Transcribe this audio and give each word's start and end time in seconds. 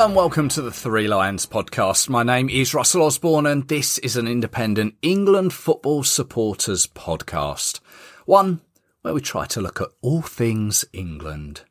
And 0.00 0.16
welcome 0.16 0.48
to 0.48 0.62
the 0.62 0.72
Three 0.72 1.08
Lions 1.08 1.44
podcast. 1.44 2.08
My 2.08 2.22
name 2.22 2.48
is 2.48 2.72
Russell 2.72 3.02
Osborne 3.02 3.44
and 3.44 3.68
this 3.68 3.98
is 3.98 4.16
an 4.16 4.26
independent 4.26 4.94
England 5.02 5.52
football 5.52 6.04
supporters 6.04 6.86
podcast. 6.86 7.80
One 8.24 8.62
where 9.02 9.12
we 9.12 9.20
try 9.20 9.44
to 9.44 9.60
look 9.60 9.78
at 9.78 9.90
all 10.00 10.22
things 10.22 10.86
England. 10.94 11.64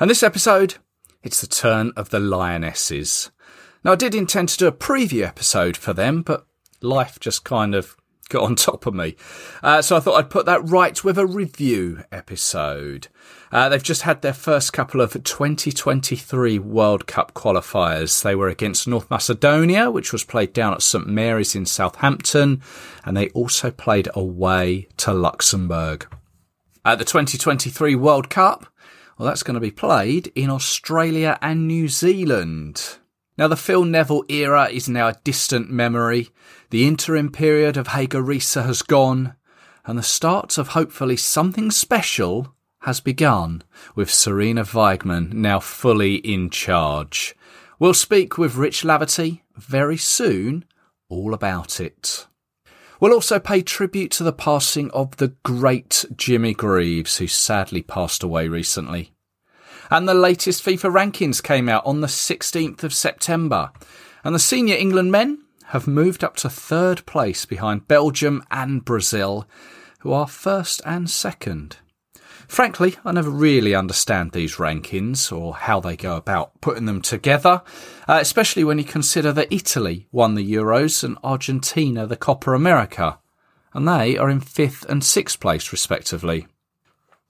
And 0.00 0.08
this 0.08 0.22
episode, 0.22 0.76
it's 1.22 1.42
the 1.42 1.46
turn 1.46 1.92
of 1.94 2.08
the 2.08 2.20
Lionesses. 2.20 3.30
Now 3.84 3.92
I 3.92 3.96
did 3.96 4.14
intend 4.14 4.48
to 4.48 4.56
do 4.56 4.66
a 4.66 4.72
preview 4.72 5.22
episode 5.22 5.76
for 5.76 5.92
them, 5.92 6.22
but 6.22 6.46
life 6.80 7.20
just 7.20 7.44
kind 7.44 7.74
of 7.74 7.98
got 8.28 8.42
on 8.42 8.56
top 8.56 8.86
of 8.86 8.94
me. 8.94 9.16
Uh, 9.62 9.82
so 9.82 9.96
I 9.96 10.00
thought 10.00 10.16
I'd 10.16 10.30
put 10.30 10.46
that 10.46 10.68
right 10.68 11.02
with 11.04 11.18
a 11.18 11.26
review 11.26 12.04
episode. 12.10 13.08
Uh, 13.52 13.68
they've 13.68 13.82
just 13.82 14.02
had 14.02 14.22
their 14.22 14.32
first 14.32 14.72
couple 14.72 15.00
of 15.00 15.12
2023 15.12 16.58
World 16.58 17.06
Cup 17.06 17.34
qualifiers. 17.34 18.22
They 18.22 18.34
were 18.34 18.48
against 18.48 18.88
North 18.88 19.10
Macedonia, 19.10 19.90
which 19.90 20.12
was 20.12 20.24
played 20.24 20.52
down 20.52 20.74
at 20.74 20.82
St 20.82 21.06
Mary's 21.06 21.54
in 21.54 21.66
Southampton, 21.66 22.62
and 23.04 23.16
they 23.16 23.28
also 23.30 23.70
played 23.70 24.08
away 24.14 24.88
to 24.96 25.12
Luxembourg. 25.12 26.06
At 26.84 26.98
the 26.98 27.04
2023 27.04 27.94
World 27.94 28.28
Cup, 28.28 28.66
well, 29.18 29.28
that's 29.28 29.44
going 29.44 29.54
to 29.54 29.60
be 29.60 29.70
played 29.70 30.32
in 30.34 30.50
Australia 30.50 31.38
and 31.40 31.68
New 31.68 31.88
Zealand. 31.88 32.98
Now, 33.36 33.48
the 33.48 33.56
Phil 33.56 33.84
Neville 33.84 34.24
era 34.28 34.68
is 34.70 34.88
now 34.88 35.08
a 35.08 35.16
distant 35.24 35.70
memory. 35.70 36.28
The 36.70 36.86
interim 36.86 37.30
period 37.30 37.76
of 37.76 37.88
Hege 37.88 38.20
Riise 38.24 38.62
has 38.64 38.82
gone, 38.82 39.34
and 39.84 39.98
the 39.98 40.02
start 40.04 40.56
of 40.56 40.68
hopefully 40.68 41.16
something 41.16 41.70
special 41.70 42.54
has 42.82 43.00
begun 43.00 43.62
with 43.94 44.08
Sarina 44.08 44.64
Wiegman 44.64 45.32
now 45.32 45.58
fully 45.58 46.16
in 46.16 46.50
charge. 46.50 47.34
We'll 47.78 47.94
speak 47.94 48.38
with 48.38 48.54
Rich 48.54 48.82
Laverty 48.82 49.40
very 49.56 49.96
soon 49.96 50.64
all 51.08 51.34
about 51.34 51.80
it. 51.80 52.26
We'll 53.00 53.12
also 53.12 53.38
pay 53.40 53.62
tribute 53.62 54.12
to 54.12 54.24
the 54.24 54.32
passing 54.32 54.90
of 54.92 55.16
the 55.16 55.34
great 55.44 56.04
Jimmy 56.16 56.54
Greaves, 56.54 57.18
who 57.18 57.26
sadly 57.26 57.82
passed 57.82 58.22
away 58.22 58.48
recently. 58.48 59.13
And 59.90 60.08
the 60.08 60.14
latest 60.14 60.64
FIFA 60.64 60.92
rankings 60.92 61.42
came 61.42 61.68
out 61.68 61.84
on 61.84 62.00
the 62.00 62.06
16th 62.06 62.82
of 62.82 62.94
September, 62.94 63.70
and 64.22 64.34
the 64.34 64.38
senior 64.38 64.76
England 64.76 65.12
men 65.12 65.44
have 65.68 65.86
moved 65.86 66.22
up 66.22 66.36
to 66.36 66.48
third 66.48 67.04
place 67.06 67.44
behind 67.44 67.88
Belgium 67.88 68.42
and 68.50 68.84
Brazil, 68.84 69.46
who 70.00 70.12
are 70.12 70.28
first 70.28 70.80
and 70.84 71.08
second. 71.10 71.78
Frankly, 72.46 72.96
I 73.04 73.12
never 73.12 73.30
really 73.30 73.74
understand 73.74 74.32
these 74.32 74.56
rankings 74.56 75.34
or 75.34 75.54
how 75.54 75.80
they 75.80 75.96
go 75.96 76.16
about 76.16 76.60
putting 76.60 76.84
them 76.84 77.00
together, 77.00 77.62
uh, 78.06 78.18
especially 78.20 78.64
when 78.64 78.78
you 78.78 78.84
consider 78.84 79.32
that 79.32 79.52
Italy 79.52 80.06
won 80.12 80.34
the 80.34 80.52
Euros 80.52 81.02
and 81.02 81.18
Argentina 81.24 82.06
the 82.06 82.16
Copa 82.16 82.52
America, 82.52 83.18
and 83.72 83.88
they 83.88 84.16
are 84.16 84.30
in 84.30 84.40
fifth 84.40 84.84
and 84.88 85.02
sixth 85.02 85.40
place 85.40 85.72
respectively. 85.72 86.46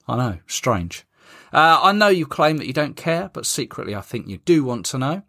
I 0.07 0.17
know, 0.17 0.37
strange. 0.47 1.05
Uh, 1.55 1.79
I 1.83 1.93
know 1.93 2.09
you 2.09 2.25
claim 2.25 2.57
that 2.57 2.67
you 2.67 2.73
don't 2.73 2.97
care, 2.97 3.29
but 3.31 3.45
secretly 3.45 3.95
I 3.95 4.01
think 4.01 4.27
you 4.27 4.39
do 4.39 4.65
want 4.65 4.85
to 4.87 4.97
know. 4.97 5.23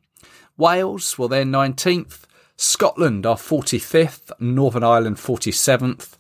Wales, 0.57 1.17
well, 1.17 1.29
they're 1.29 1.45
19th. 1.45 2.25
Scotland 2.57 3.25
are 3.25 3.37
45th. 3.37 4.33
Northern 4.41 4.83
Ireland 4.83 5.19
47th. 5.19 6.15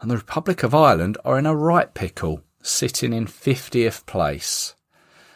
And 0.00 0.10
the 0.10 0.16
Republic 0.16 0.64
of 0.64 0.74
Ireland 0.74 1.16
are 1.24 1.38
in 1.38 1.46
a 1.46 1.54
right 1.54 1.94
pickle 1.94 2.42
sitting 2.60 3.12
in 3.12 3.26
50th 3.26 4.04
place. 4.04 4.74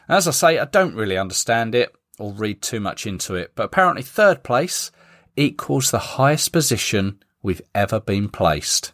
As 0.08 0.26
I 0.26 0.32
say, 0.32 0.58
I 0.58 0.64
don't 0.64 0.96
really 0.96 1.16
understand 1.16 1.76
it 1.76 1.94
or 2.18 2.32
read 2.32 2.62
too 2.62 2.80
much 2.80 3.06
into 3.06 3.36
it, 3.36 3.52
but 3.54 3.66
apparently 3.66 4.02
third 4.02 4.42
place 4.42 4.90
equals 5.36 5.92
the 5.92 5.98
highest 6.00 6.50
position 6.50 7.22
we've 7.44 7.62
ever 7.76 8.00
been 8.00 8.28
placed. 8.28 8.92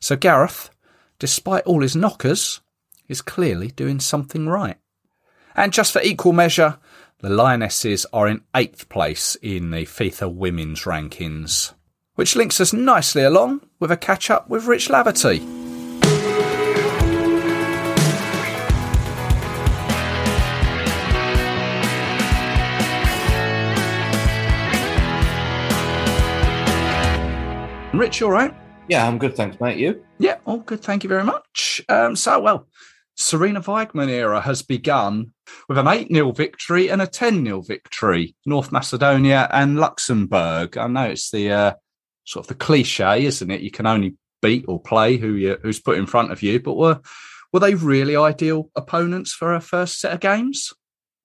So 0.00 0.16
Gareth, 0.16 0.70
despite 1.18 1.64
all 1.64 1.82
his 1.82 1.94
knockers, 1.94 2.61
is 3.12 3.22
clearly 3.22 3.68
doing 3.68 4.00
something 4.00 4.48
right. 4.48 4.78
And 5.54 5.72
just 5.72 5.92
for 5.92 6.02
equal 6.02 6.32
measure, 6.32 6.78
the 7.20 7.28
Lionesses 7.30 8.04
are 8.12 8.26
in 8.26 8.42
eighth 8.56 8.88
place 8.88 9.36
in 9.40 9.70
the 9.70 9.84
FIFA 9.84 10.34
women's 10.34 10.82
rankings. 10.82 11.74
Which 12.16 12.34
links 12.34 12.60
us 12.60 12.72
nicely 12.72 13.22
along 13.22 13.60
with 13.78 13.92
a 13.92 13.96
catch 13.96 14.30
up 14.30 14.48
with 14.48 14.64
Rich 14.64 14.88
Laverty. 14.88 15.40
Rich, 27.94 28.22
all 28.22 28.30
right? 28.30 28.54
Yeah, 28.88 29.06
I'm 29.06 29.18
good, 29.18 29.36
thanks, 29.36 29.60
mate. 29.60 29.78
You? 29.78 30.02
Yeah, 30.18 30.38
all 30.44 30.58
good. 30.58 30.82
Thank 30.82 31.04
you 31.04 31.08
very 31.08 31.24
much. 31.24 31.82
Um, 31.88 32.16
so, 32.16 32.40
well, 32.40 32.66
Sarina 33.18 33.62
Wiegman 33.62 34.08
era 34.08 34.40
has 34.40 34.62
begun 34.62 35.32
with 35.68 35.78
an 35.78 35.88
8 35.88 36.08
0 36.12 36.32
victory 36.32 36.90
and 36.90 37.02
a 37.02 37.06
10 37.06 37.44
0 37.44 37.60
victory, 37.60 38.34
North 38.46 38.72
Macedonia 38.72 39.48
and 39.52 39.78
Luxembourg. 39.78 40.76
I 40.78 40.86
know 40.86 41.04
it's 41.04 41.30
the 41.30 41.52
uh, 41.52 41.72
sort 42.24 42.44
of 42.44 42.48
the 42.48 42.54
cliche, 42.54 43.24
isn't 43.24 43.50
it? 43.50 43.60
You 43.60 43.70
can 43.70 43.86
only 43.86 44.16
beat 44.40 44.64
or 44.66 44.80
play 44.80 45.18
who 45.18 45.34
you, 45.34 45.58
who's 45.62 45.80
put 45.80 45.98
in 45.98 46.06
front 46.06 46.32
of 46.32 46.42
you, 46.42 46.60
but 46.60 46.74
were 46.74 47.00
were 47.52 47.60
they 47.60 47.74
really 47.74 48.16
ideal 48.16 48.70
opponents 48.74 49.32
for 49.32 49.54
a 49.54 49.60
first 49.60 50.00
set 50.00 50.12
of 50.12 50.20
games? 50.20 50.72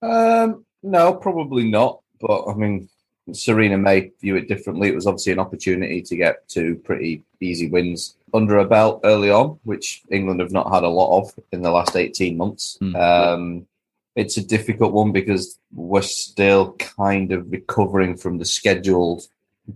Um, 0.02 0.66
no, 0.84 1.14
probably 1.14 1.70
not. 1.70 2.02
But 2.20 2.48
I 2.48 2.54
mean, 2.54 2.90
Sarina 3.30 3.80
may 3.80 4.12
view 4.20 4.36
it 4.36 4.50
differently. 4.50 4.90
It 4.90 4.96
was 4.96 5.08
obviously 5.08 5.34
an 5.34 5.40
opportunity 5.40 6.02
to 6.02 6.16
get 6.18 6.48
two 6.50 6.76
pretty 6.84 7.24
easy 7.40 7.70
wins 7.70 8.17
under 8.34 8.58
a 8.58 8.68
belt 8.68 9.02
early 9.04 9.30
on, 9.30 9.60
which 9.64 10.02
England 10.12 10.40
have 10.40 10.52
not 10.52 10.72
had 10.74 10.84
a 10.84 10.90
lot 10.90 11.20
of 11.20 11.34
in 11.52 11.62
the 11.62 11.72
last 11.72 11.96
18 11.96 12.38
months. 12.38 12.78
Mm. 12.82 12.96
Um, 12.96 13.68
it's 14.16 14.38
a 14.38 14.46
difficult 14.46 14.94
one 14.94 15.12
because 15.12 15.60
we're 15.74 16.02
still 16.02 16.74
kind 16.74 17.32
of 17.32 17.52
recovering 17.52 18.18
from 18.18 18.38
the 18.38 18.46
schedule 18.46 19.24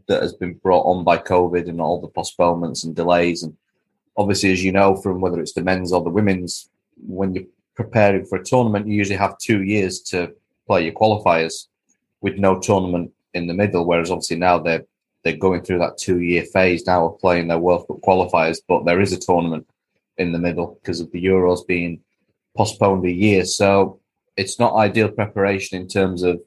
that 0.07 0.21
has 0.21 0.33
been 0.33 0.55
brought 0.55 0.83
on 0.83 1.03
by 1.03 1.17
COVID 1.17 1.69
and 1.69 1.79
all 1.79 2.01
the 2.01 2.07
postponements 2.07 2.83
and 2.83 2.95
delays. 2.95 3.43
And 3.43 3.55
obviously, 4.17 4.51
as 4.51 4.63
you 4.63 4.71
know, 4.71 4.95
from 4.95 5.21
whether 5.21 5.39
it's 5.39 5.53
the 5.53 5.63
men's 5.63 5.93
or 5.93 6.03
the 6.03 6.09
women's, 6.09 6.69
when 7.07 7.35
you're 7.35 7.45
preparing 7.75 8.25
for 8.25 8.37
a 8.37 8.43
tournament, 8.43 8.87
you 8.87 8.95
usually 8.95 9.17
have 9.17 9.37
two 9.37 9.63
years 9.63 9.99
to 10.01 10.33
play 10.67 10.85
your 10.85 10.93
qualifiers 10.93 11.67
with 12.21 12.37
no 12.37 12.59
tournament 12.59 13.11
in 13.33 13.47
the 13.47 13.53
middle. 13.53 13.85
Whereas 13.85 14.11
obviously 14.11 14.37
now 14.37 14.59
they're 14.59 14.85
they're 15.23 15.37
going 15.37 15.61
through 15.61 15.79
that 15.79 15.97
two 15.97 16.21
year 16.21 16.43
phase 16.43 16.85
now 16.85 17.07
of 17.07 17.19
playing 17.19 17.47
their 17.47 17.59
World 17.59 17.87
Cup 17.87 18.01
qualifiers, 18.01 18.59
but 18.67 18.85
there 18.85 19.01
is 19.01 19.13
a 19.13 19.19
tournament 19.19 19.67
in 20.17 20.31
the 20.31 20.39
middle 20.39 20.79
because 20.81 20.99
of 20.99 21.11
the 21.11 21.23
Euros 21.23 21.65
being 21.65 21.99
postponed 22.55 23.05
a 23.05 23.11
year. 23.11 23.45
So 23.45 23.99
it's 24.35 24.59
not 24.59 24.75
ideal 24.75 25.09
preparation 25.09 25.79
in 25.81 25.87
terms 25.87 26.23
of 26.23 26.41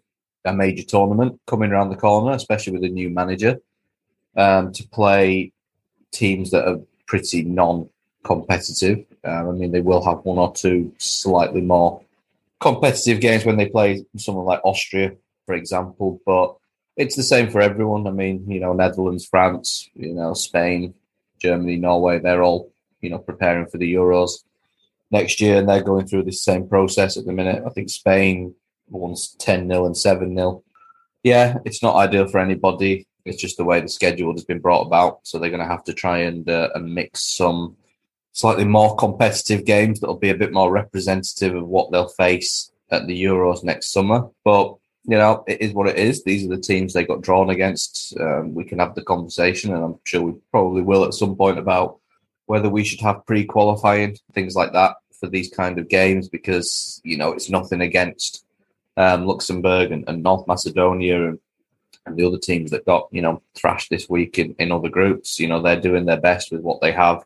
a 0.44 0.52
major 0.52 0.82
tournament 0.82 1.40
coming 1.46 1.70
around 1.70 1.90
the 1.90 1.96
corner, 1.96 2.32
especially 2.32 2.74
with 2.74 2.84
a 2.84 2.88
new 2.88 3.10
manager, 3.10 3.58
um, 4.36 4.72
to 4.72 4.86
play 4.88 5.52
teams 6.12 6.50
that 6.50 6.68
are 6.68 6.80
pretty 7.06 7.42
non 7.42 7.88
competitive. 8.24 9.04
Um, 9.24 9.48
I 9.48 9.52
mean, 9.52 9.72
they 9.72 9.80
will 9.80 10.04
have 10.04 10.24
one 10.24 10.38
or 10.38 10.52
two 10.52 10.92
slightly 10.98 11.60
more 11.60 12.02
competitive 12.60 13.20
games 13.20 13.44
when 13.44 13.56
they 13.56 13.68
play 13.68 14.04
someone 14.16 14.46
like 14.46 14.60
Austria, 14.64 15.12
for 15.46 15.54
example, 15.54 16.20
but 16.26 16.56
it's 16.96 17.16
the 17.16 17.22
same 17.22 17.50
for 17.50 17.60
everyone. 17.60 18.06
I 18.06 18.10
mean, 18.10 18.48
you 18.50 18.60
know, 18.60 18.72
Netherlands, 18.72 19.26
France, 19.26 19.88
you 19.94 20.14
know, 20.14 20.34
Spain, 20.34 20.94
Germany, 21.38 21.76
Norway, 21.76 22.20
they're 22.20 22.42
all, 22.42 22.72
you 23.00 23.10
know, 23.10 23.18
preparing 23.18 23.66
for 23.66 23.78
the 23.78 23.94
Euros 23.94 24.44
next 25.10 25.40
year 25.40 25.58
and 25.58 25.68
they're 25.68 25.82
going 25.82 26.06
through 26.06 26.24
this 26.24 26.42
same 26.42 26.68
process 26.68 27.16
at 27.16 27.24
the 27.24 27.32
minute. 27.32 27.62
I 27.66 27.70
think 27.70 27.90
Spain 27.90 28.54
wants 28.88 29.34
10 29.38 29.68
0 29.68 29.86
and 29.86 29.96
7 29.96 30.36
0. 30.36 30.62
Yeah, 31.22 31.58
it's 31.64 31.82
not 31.82 31.96
ideal 31.96 32.28
for 32.28 32.38
anybody. 32.38 33.06
It's 33.24 33.40
just 33.40 33.56
the 33.56 33.64
way 33.64 33.80
the 33.80 33.88
schedule 33.88 34.32
has 34.32 34.44
been 34.44 34.58
brought 34.58 34.86
about. 34.86 35.20
So 35.22 35.38
they're 35.38 35.50
going 35.50 35.62
to 35.62 35.68
have 35.68 35.84
to 35.84 35.94
try 35.94 36.18
and, 36.18 36.48
uh, 36.48 36.68
and 36.74 36.94
mix 36.94 37.36
some 37.36 37.76
slightly 38.32 38.64
more 38.64 38.94
competitive 38.96 39.64
games 39.64 40.00
that'll 40.00 40.16
be 40.16 40.30
a 40.30 40.36
bit 40.36 40.52
more 40.52 40.70
representative 40.70 41.54
of 41.54 41.66
what 41.66 41.90
they'll 41.90 42.08
face 42.08 42.70
at 42.90 43.06
the 43.06 43.24
Euros 43.24 43.64
next 43.64 43.92
summer. 43.92 44.28
But 44.44 44.76
you 45.06 45.18
know, 45.18 45.44
it 45.46 45.60
is 45.60 45.72
what 45.72 45.88
it 45.88 45.98
is. 45.98 46.24
These 46.24 46.46
are 46.46 46.56
the 46.56 46.60
teams 46.60 46.92
they 46.92 47.04
got 47.04 47.20
drawn 47.20 47.50
against. 47.50 48.16
Um, 48.18 48.54
we 48.54 48.64
can 48.64 48.78
have 48.78 48.94
the 48.94 49.02
conversation, 49.02 49.74
and 49.74 49.84
I'm 49.84 49.98
sure 50.04 50.22
we 50.22 50.32
probably 50.50 50.82
will 50.82 51.04
at 51.04 51.14
some 51.14 51.36
point 51.36 51.58
about 51.58 51.98
whether 52.46 52.70
we 52.70 52.84
should 52.84 53.00
have 53.00 53.26
pre-qualifying 53.26 54.16
things 54.32 54.54
like 54.54 54.72
that 54.72 54.96
for 55.12 55.28
these 55.28 55.50
kind 55.50 55.78
of 55.78 55.88
games 55.88 56.28
because 56.28 57.00
you 57.04 57.16
know 57.16 57.32
it's 57.32 57.50
nothing 57.50 57.82
against 57.82 58.44
um, 58.96 59.26
Luxembourg 59.26 59.92
and, 59.92 60.08
and, 60.08 60.22
North 60.22 60.46
Macedonia 60.46 61.28
and, 61.28 61.38
and 62.06 62.16
the 62.16 62.26
other 62.26 62.38
teams 62.38 62.70
that 62.70 62.86
got 62.86 63.08
you 63.10 63.20
know 63.20 63.42
thrashed 63.54 63.90
this 63.90 64.08
week 64.08 64.38
in, 64.38 64.54
in 64.58 64.72
other 64.72 64.88
groups. 64.88 65.38
You 65.38 65.48
know 65.48 65.60
they're 65.60 65.80
doing 65.80 66.06
their 66.06 66.20
best 66.20 66.50
with 66.50 66.62
what 66.62 66.80
they 66.80 66.92
have 66.92 67.24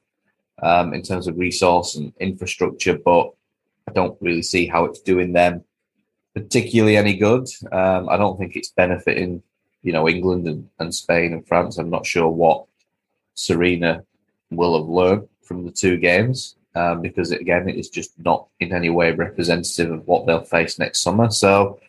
um, 0.62 0.94
in 0.94 1.02
terms 1.02 1.28
of 1.28 1.38
resource 1.38 1.94
and 1.94 2.12
infrastructure, 2.18 2.98
but 2.98 3.32
I 3.88 3.92
don't 3.92 4.20
really 4.20 4.42
see 4.42 4.66
how 4.66 4.84
it's 4.84 5.00
doing 5.00 5.32
them 5.32 5.64
particularly 6.44 6.96
any 6.96 7.16
good. 7.16 7.46
Um, 7.72 8.08
I 8.08 8.16
don't 8.16 8.38
think 8.38 8.56
it's 8.56 8.70
benefiting, 8.70 9.42
you 9.82 9.92
know, 9.92 10.08
England 10.08 10.46
and, 10.46 10.68
and 10.78 10.94
Spain 10.94 11.32
and 11.32 11.46
France. 11.46 11.78
I'm 11.78 11.90
not 11.90 12.06
sure 12.06 12.28
what 12.28 12.66
Sarina 13.36 14.04
will 14.50 14.78
have 14.78 14.88
learned 14.88 15.28
from 15.42 15.64
the 15.64 15.70
two 15.70 15.96
games 15.96 16.56
um, 16.74 17.02
because, 17.02 17.30
again, 17.30 17.68
it 17.68 17.76
is 17.76 17.88
just 17.88 18.12
not 18.18 18.46
in 18.60 18.72
any 18.72 18.90
way 18.90 19.12
representative 19.12 19.90
of 19.90 20.06
what 20.06 20.26
they'll 20.26 20.42
face 20.42 20.78
next 20.78 21.00
summer. 21.00 21.30
So, 21.30 21.80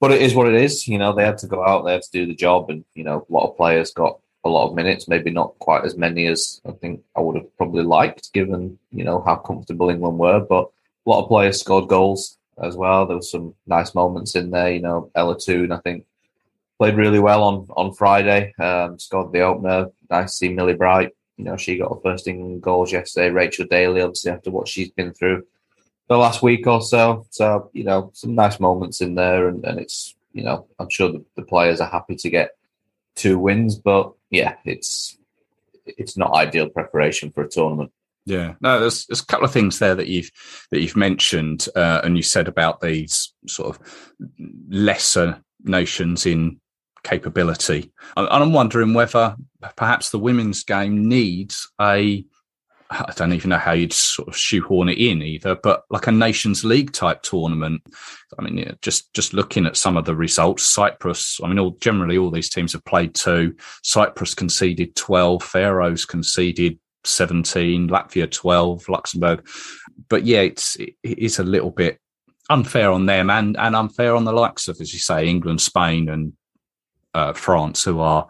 but 0.00 0.12
it 0.12 0.22
is 0.22 0.34
what 0.34 0.48
it 0.48 0.54
is. 0.54 0.86
You 0.88 0.98
know, 0.98 1.12
they 1.12 1.24
had 1.24 1.38
to 1.38 1.46
go 1.46 1.64
out 1.64 1.84
there 1.84 2.00
to 2.00 2.10
do 2.10 2.26
the 2.26 2.34
job, 2.34 2.70
and 2.70 2.84
you 2.94 3.04
know, 3.04 3.26
a 3.28 3.32
lot 3.32 3.48
of 3.48 3.56
players 3.56 3.92
got 3.92 4.18
a 4.44 4.48
lot 4.48 4.68
of 4.68 4.74
minutes. 4.74 5.08
Maybe 5.08 5.30
not 5.30 5.58
quite 5.58 5.84
as 5.84 5.96
many 5.96 6.26
as 6.26 6.60
I 6.66 6.72
think 6.72 7.02
I 7.16 7.20
would 7.20 7.36
have 7.36 7.56
probably 7.56 7.84
liked, 7.84 8.32
given 8.32 8.78
you 8.90 9.04
know 9.04 9.22
how 9.22 9.36
comfortable 9.36 9.90
England 9.90 10.18
were. 10.18 10.40
But 10.40 10.68
a 11.06 11.10
lot 11.10 11.22
of 11.22 11.28
players 11.28 11.60
scored 11.60 11.88
goals 11.88 12.38
as 12.62 12.76
well. 12.76 13.06
There 13.06 13.16
was 13.16 13.30
some 13.30 13.54
nice 13.66 13.94
moments 13.94 14.34
in 14.34 14.50
there. 14.50 14.72
You 14.72 14.80
know, 14.80 15.10
Ella 15.14 15.38
Toone, 15.38 15.72
I 15.72 15.78
think, 15.78 16.06
played 16.78 16.96
really 16.96 17.20
well 17.20 17.42
on 17.42 17.68
on 17.76 17.94
Friday. 17.94 18.54
Um, 18.58 18.98
scored 18.98 19.32
the 19.32 19.40
opener. 19.40 19.90
Nice 20.10 20.32
to 20.32 20.36
see 20.36 20.48
Millie 20.48 20.74
Bright. 20.74 21.12
You 21.36 21.44
know, 21.44 21.56
she 21.56 21.78
got 21.78 21.92
her 21.92 22.00
first 22.00 22.28
England 22.28 22.62
goals 22.62 22.92
yesterday. 22.92 23.30
Rachel 23.30 23.66
Daly, 23.66 24.00
obviously, 24.00 24.30
after 24.30 24.50
what 24.50 24.68
she's 24.68 24.90
been 24.90 25.12
through 25.12 25.44
the 26.08 26.16
last 26.16 26.42
week 26.42 26.66
or 26.66 26.80
so. 26.80 27.26
So, 27.30 27.70
you 27.72 27.84
know, 27.84 28.10
some 28.14 28.34
nice 28.34 28.60
moments 28.60 29.00
in 29.00 29.14
there. 29.14 29.48
And, 29.48 29.64
and 29.64 29.80
it's, 29.80 30.14
you 30.32 30.44
know, 30.44 30.66
I'm 30.78 30.90
sure 30.90 31.10
the, 31.10 31.24
the 31.34 31.42
players 31.42 31.80
are 31.80 31.88
happy 31.88 32.14
to 32.16 32.30
get 32.30 32.50
two 33.14 33.38
wins. 33.38 33.76
But 33.76 34.12
yeah, 34.30 34.56
it's 34.64 35.18
it's 35.86 36.16
not 36.16 36.34
ideal 36.34 36.68
preparation 36.68 37.30
for 37.30 37.42
a 37.42 37.48
tournament. 37.48 37.92
Yeah, 38.26 38.54
no, 38.60 38.80
there's 38.80 39.04
there's 39.06 39.20
a 39.20 39.26
couple 39.26 39.44
of 39.44 39.52
things 39.52 39.78
there 39.78 39.94
that 39.94 40.08
you've 40.08 40.30
that 40.70 40.80
you've 40.80 40.96
mentioned, 40.96 41.68
uh, 41.76 42.00
and 42.04 42.16
you 42.16 42.22
said 42.22 42.48
about 42.48 42.80
these 42.80 43.34
sort 43.46 43.76
of 43.76 44.18
lesser 44.68 45.42
nations 45.62 46.24
in 46.24 46.60
capability, 47.02 47.92
and 48.16 48.26
I'm 48.30 48.54
wondering 48.54 48.94
whether 48.94 49.36
perhaps 49.76 50.10
the 50.10 50.18
women's 50.18 50.64
game 50.64 51.06
needs 51.06 51.70
a 51.80 52.24
I 52.90 53.12
don't 53.16 53.32
even 53.32 53.50
know 53.50 53.58
how 53.58 53.72
you'd 53.72 53.92
sort 53.92 54.28
of 54.28 54.36
shoehorn 54.36 54.88
it 54.88 54.98
in 54.98 55.22
either, 55.22 55.56
but 55.56 55.84
like 55.90 56.06
a 56.06 56.12
Nations 56.12 56.64
League 56.64 56.92
type 56.92 57.22
tournament. 57.22 57.82
I 58.38 58.42
mean, 58.42 58.58
yeah, 58.58 58.72
just 58.82 59.12
just 59.14 59.32
looking 59.32 59.66
at 59.66 59.76
some 59.76 59.96
of 59.96 60.04
the 60.04 60.14
results, 60.14 60.64
Cyprus. 60.64 61.40
I 61.42 61.48
mean, 61.48 61.58
all, 61.58 61.76
generally 61.80 62.18
all 62.18 62.30
these 62.30 62.50
teams 62.50 62.72
have 62.72 62.84
played 62.84 63.14
two. 63.14 63.56
Cyprus 63.82 64.34
conceded 64.34 64.94
twelve, 64.96 65.42
Faroes 65.42 66.04
conceded 66.04 66.78
17, 67.06 67.88
Latvia 67.88 68.30
12, 68.30 68.88
Luxembourg. 68.88 69.46
But 70.08 70.24
yeah, 70.24 70.40
it's 70.40 70.76
it 70.76 70.94
is 71.02 71.38
a 71.38 71.44
little 71.44 71.70
bit 71.70 71.98
unfair 72.50 72.90
on 72.90 73.06
them 73.06 73.30
and 73.30 73.56
and 73.56 73.74
unfair 73.74 74.14
on 74.14 74.24
the 74.24 74.32
likes 74.32 74.68
of, 74.68 74.80
as 74.80 74.92
you 74.92 74.98
say, 74.98 75.26
England, 75.26 75.60
Spain, 75.60 76.08
and 76.08 76.32
uh, 77.14 77.32
France, 77.32 77.84
who 77.84 78.00
are 78.00 78.26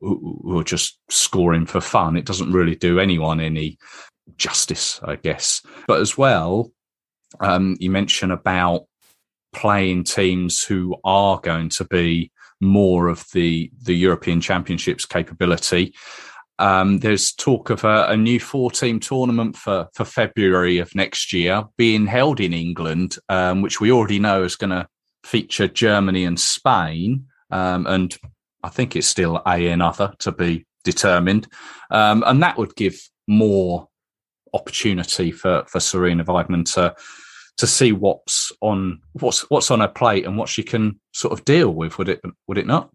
who 0.00 0.58
are 0.58 0.64
just 0.64 0.98
scoring 1.10 1.66
for 1.66 1.80
fun. 1.80 2.16
It 2.16 2.24
doesn't 2.24 2.52
really 2.52 2.76
do 2.76 2.98
anyone 2.98 3.40
any 3.40 3.78
justice, 4.36 5.00
I 5.02 5.16
guess. 5.16 5.62
But 5.86 6.00
as 6.00 6.16
well, 6.16 6.72
um, 7.40 7.76
you 7.80 7.90
mentioned 7.90 8.32
about 8.32 8.86
playing 9.52 10.04
teams 10.04 10.62
who 10.62 10.96
are 11.04 11.38
going 11.40 11.68
to 11.70 11.84
be 11.84 12.30
more 12.60 13.08
of 13.08 13.26
the 13.32 13.70
the 13.82 13.94
European 13.94 14.40
Championships 14.40 15.04
capability. 15.04 15.94
Um, 16.58 16.98
there's 16.98 17.32
talk 17.32 17.70
of 17.70 17.84
a, 17.84 18.06
a 18.08 18.16
new 18.16 18.38
four-team 18.38 19.00
tournament 19.00 19.56
for 19.56 19.88
for 19.94 20.04
February 20.04 20.78
of 20.78 20.94
next 20.94 21.32
year 21.32 21.64
being 21.76 22.06
held 22.06 22.40
in 22.40 22.52
England, 22.52 23.16
um, 23.28 23.62
which 23.62 23.80
we 23.80 23.90
already 23.90 24.18
know 24.18 24.44
is 24.44 24.56
going 24.56 24.70
to 24.70 24.86
feature 25.24 25.68
Germany 25.68 26.24
and 26.24 26.38
Spain, 26.38 27.26
um, 27.50 27.86
and 27.86 28.16
I 28.62 28.68
think 28.68 28.96
it's 28.96 29.06
still 29.06 29.42
a 29.46 29.68
another 29.68 30.12
to 30.20 30.32
be 30.32 30.66
determined, 30.84 31.48
um, 31.90 32.22
and 32.26 32.42
that 32.42 32.58
would 32.58 32.76
give 32.76 33.00
more 33.26 33.88
opportunity 34.52 35.32
for 35.32 35.64
for 35.66 35.78
Sarina 35.78 36.24
Wiegman 36.24 36.72
to 36.74 36.94
to 37.56 37.66
see 37.66 37.92
what's 37.92 38.52
on 38.60 39.00
what's 39.12 39.48
what's 39.50 39.70
on 39.70 39.80
her 39.80 39.88
plate 39.88 40.26
and 40.26 40.36
what 40.36 40.48
she 40.48 40.62
can 40.62 41.00
sort 41.12 41.32
of 41.32 41.44
deal 41.44 41.70
with. 41.70 41.98
Would 41.98 42.08
it 42.08 42.20
would 42.46 42.58
it 42.58 42.66
not? 42.66 42.90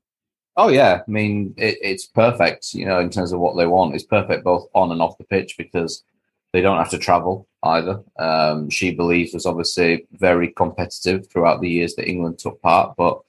Oh 0.57 0.69
yeah, 0.69 1.01
I 1.07 1.11
mean 1.11 1.53
it, 1.55 1.77
it's 1.81 2.07
perfect. 2.07 2.73
You 2.73 2.85
know, 2.85 2.99
in 2.99 3.11
terms 3.11 3.31
of 3.31 3.39
what 3.39 3.55
they 3.55 3.67
want, 3.67 3.93
it's 3.93 4.03
perfect 4.03 4.43
both 4.43 4.67
on 4.73 4.91
and 4.91 5.01
off 5.01 5.17
the 5.19 5.23
pitch 5.23 5.55
because 5.55 6.03
they 6.51 6.61
don't 6.61 6.79
have 6.79 6.89
to 6.89 6.97
travel 6.97 7.47
either. 7.61 8.01
Um, 8.17 8.69
SheBelieves 8.69 9.35
was 9.35 9.45
obviously 9.45 10.07
very 10.13 10.49
competitive 10.49 11.27
throughout 11.29 11.61
the 11.61 11.69
years 11.69 11.95
that 11.95 12.09
England 12.09 12.39
took 12.39 12.59
part, 12.61 12.95
but 12.97 13.21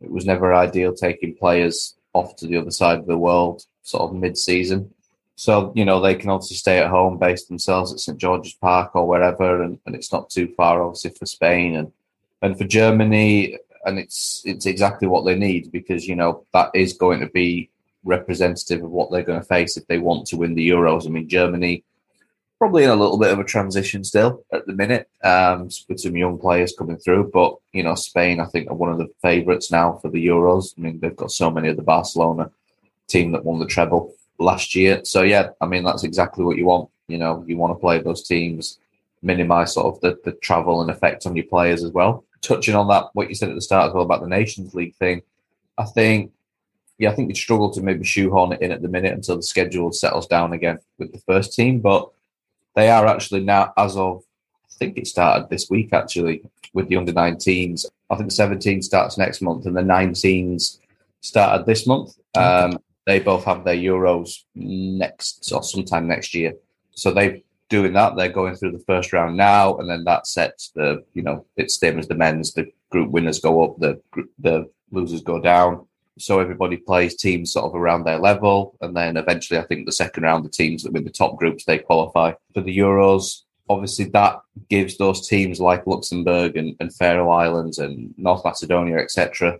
it 0.00 0.10
was 0.10 0.24
never 0.24 0.54
ideal 0.54 0.94
taking 0.94 1.36
players 1.36 1.96
off 2.14 2.34
to 2.36 2.46
the 2.46 2.56
other 2.56 2.70
side 2.70 2.98
of 2.98 3.06
the 3.06 3.18
world 3.18 3.66
sort 3.82 4.04
of 4.04 4.16
mid-season. 4.16 4.92
So 5.36 5.72
you 5.76 5.84
know 5.84 6.00
they 6.00 6.14
can 6.14 6.30
obviously 6.30 6.56
stay 6.56 6.78
at 6.78 6.90
home, 6.90 7.18
base 7.18 7.44
themselves 7.44 7.92
at 7.92 8.00
St 8.00 8.16
George's 8.16 8.54
Park 8.54 8.96
or 8.96 9.06
wherever, 9.06 9.62
and, 9.62 9.78
and 9.84 9.94
it's 9.94 10.12
not 10.12 10.30
too 10.30 10.48
far 10.56 10.82
obviously 10.82 11.10
for 11.10 11.26
Spain 11.26 11.76
and 11.76 11.92
and 12.40 12.56
for 12.56 12.64
Germany 12.64 13.58
and 13.84 13.98
it's 13.98 14.42
it's 14.44 14.66
exactly 14.66 15.08
what 15.08 15.24
they 15.24 15.34
need 15.34 15.72
because 15.72 16.06
you 16.06 16.14
know 16.14 16.44
that 16.52 16.70
is 16.74 16.92
going 16.92 17.20
to 17.20 17.28
be 17.28 17.70
representative 18.04 18.82
of 18.82 18.90
what 18.90 19.10
they're 19.10 19.22
going 19.22 19.40
to 19.40 19.46
face 19.46 19.76
if 19.76 19.86
they 19.86 19.98
want 19.98 20.26
to 20.26 20.36
win 20.36 20.54
the 20.54 20.68
Euros. 20.70 21.06
I 21.06 21.10
mean, 21.10 21.28
Germany 21.28 21.84
probably 22.58 22.84
in 22.84 22.90
a 22.90 22.94
little 22.94 23.18
bit 23.18 23.32
of 23.32 23.38
a 23.38 23.44
transition 23.44 24.04
still 24.04 24.44
at 24.52 24.66
the 24.66 24.72
minute 24.74 25.08
um, 25.24 25.70
with 25.88 25.98
some 25.98 26.14
young 26.14 26.38
players 26.38 26.74
coming 26.76 26.98
through, 26.98 27.30
but 27.32 27.56
you 27.72 27.82
know, 27.82 27.94
Spain 27.94 28.38
I 28.38 28.44
think 28.46 28.70
are 28.70 28.74
one 28.74 28.92
of 28.92 28.98
the 28.98 29.08
favourites 29.22 29.70
now 29.70 29.98
for 30.02 30.10
the 30.10 30.26
Euros. 30.26 30.74
I 30.76 30.82
mean, 30.82 31.00
they've 31.00 31.16
got 31.16 31.30
so 31.30 31.50
many 31.50 31.68
of 31.68 31.76
the 31.76 31.82
Barcelona 31.82 32.50
team 33.08 33.32
that 33.32 33.44
won 33.44 33.58
the 33.58 33.66
treble 33.66 34.14
last 34.38 34.74
year. 34.74 35.00
So 35.04 35.22
yeah, 35.22 35.50
I 35.60 35.66
mean 35.66 35.84
that's 35.84 36.04
exactly 36.04 36.44
what 36.44 36.58
you 36.58 36.66
want. 36.66 36.90
You 37.08 37.18
know, 37.18 37.44
you 37.46 37.56
want 37.56 37.72
to 37.72 37.80
play 37.80 37.98
those 38.00 38.26
teams, 38.26 38.78
minimise 39.22 39.74
sort 39.74 39.94
of 39.94 40.00
the, 40.00 40.20
the 40.24 40.36
travel 40.38 40.82
and 40.82 40.90
effect 40.90 41.26
on 41.26 41.36
your 41.36 41.46
players 41.46 41.82
as 41.82 41.90
well 41.92 42.24
touching 42.40 42.74
on 42.74 42.88
that, 42.88 43.06
what 43.12 43.28
you 43.28 43.34
said 43.34 43.48
at 43.48 43.54
the 43.54 43.60
start 43.60 43.88
as 43.88 43.94
well 43.94 44.04
about 44.04 44.20
the 44.20 44.28
Nations 44.28 44.74
League 44.74 44.94
thing, 44.96 45.22
I 45.78 45.84
think, 45.84 46.32
yeah, 46.98 47.10
I 47.10 47.14
think 47.14 47.28
you'd 47.28 47.36
struggle 47.36 47.70
to 47.70 47.82
maybe 47.82 48.04
shoehorn 48.04 48.52
it 48.52 48.62
in 48.62 48.72
at 48.72 48.82
the 48.82 48.88
minute 48.88 49.12
until 49.12 49.36
the 49.36 49.42
schedule 49.42 49.92
settles 49.92 50.26
down 50.26 50.52
again 50.52 50.78
with 50.98 51.12
the 51.12 51.18
first 51.20 51.54
team. 51.54 51.80
But 51.80 52.10
they 52.74 52.90
are 52.90 53.06
actually 53.06 53.40
now, 53.40 53.72
as 53.76 53.96
of, 53.96 54.22
I 54.64 54.72
think 54.78 54.98
it 54.98 55.06
started 55.06 55.48
this 55.48 55.68
week 55.70 55.92
actually 55.92 56.42
with 56.72 56.88
the 56.88 56.96
under 56.96 57.12
19s. 57.12 57.86
I 58.10 58.16
think 58.16 58.28
the 58.28 58.34
17 58.34 58.82
starts 58.82 59.18
next 59.18 59.40
month 59.40 59.66
and 59.66 59.76
the 59.76 59.82
19s 59.82 60.78
started 61.20 61.66
this 61.66 61.86
month. 61.86 62.18
Um, 62.34 62.78
they 63.06 63.18
both 63.18 63.44
have 63.44 63.64
their 63.64 63.74
Euros 63.74 64.44
next 64.54 65.50
or 65.52 65.62
sometime 65.62 66.06
next 66.06 66.34
year. 66.34 66.54
So 66.92 67.10
they've 67.10 67.42
doing 67.70 67.94
that. 67.94 68.16
They're 68.16 68.28
going 68.28 68.56
through 68.56 68.72
the 68.72 68.84
first 68.86 69.12
round 69.14 69.36
now, 69.36 69.78
and 69.78 69.88
then 69.88 70.04
that 70.04 70.26
sets 70.26 70.70
the 70.74 71.02
you 71.14 71.22
know 71.22 71.46
it's 71.56 71.78
same 71.78 71.98
as 71.98 72.08
the 72.08 72.14
men's. 72.14 72.52
The 72.52 72.70
group 72.90 73.10
winners 73.10 73.40
go 73.40 73.64
up, 73.64 73.78
the 73.78 74.02
the 74.38 74.70
losers 74.90 75.22
go 75.22 75.40
down. 75.40 75.86
So 76.18 76.40
everybody 76.40 76.76
plays 76.76 77.16
teams 77.16 77.52
sort 77.52 77.64
of 77.64 77.74
around 77.74 78.04
their 78.04 78.18
level, 78.18 78.76
and 78.82 78.94
then 78.94 79.16
eventually, 79.16 79.58
I 79.58 79.62
think 79.62 79.86
the 79.86 79.92
second 79.92 80.24
round, 80.24 80.44
the 80.44 80.50
teams 80.50 80.82
that 80.82 80.92
win 80.92 81.04
the 81.04 81.10
top 81.10 81.38
groups 81.38 81.64
they 81.64 81.78
qualify 81.78 82.32
for 82.52 82.60
the 82.60 82.76
Euros. 82.76 83.42
Obviously, 83.70 84.06
that 84.06 84.40
gives 84.68 84.98
those 84.98 85.28
teams 85.28 85.60
like 85.60 85.86
Luxembourg 85.86 86.56
and, 86.56 86.74
and 86.80 86.94
Faroe 86.94 87.30
Islands 87.30 87.78
and 87.78 88.12
North 88.18 88.44
Macedonia, 88.44 88.98
etc. 88.98 89.58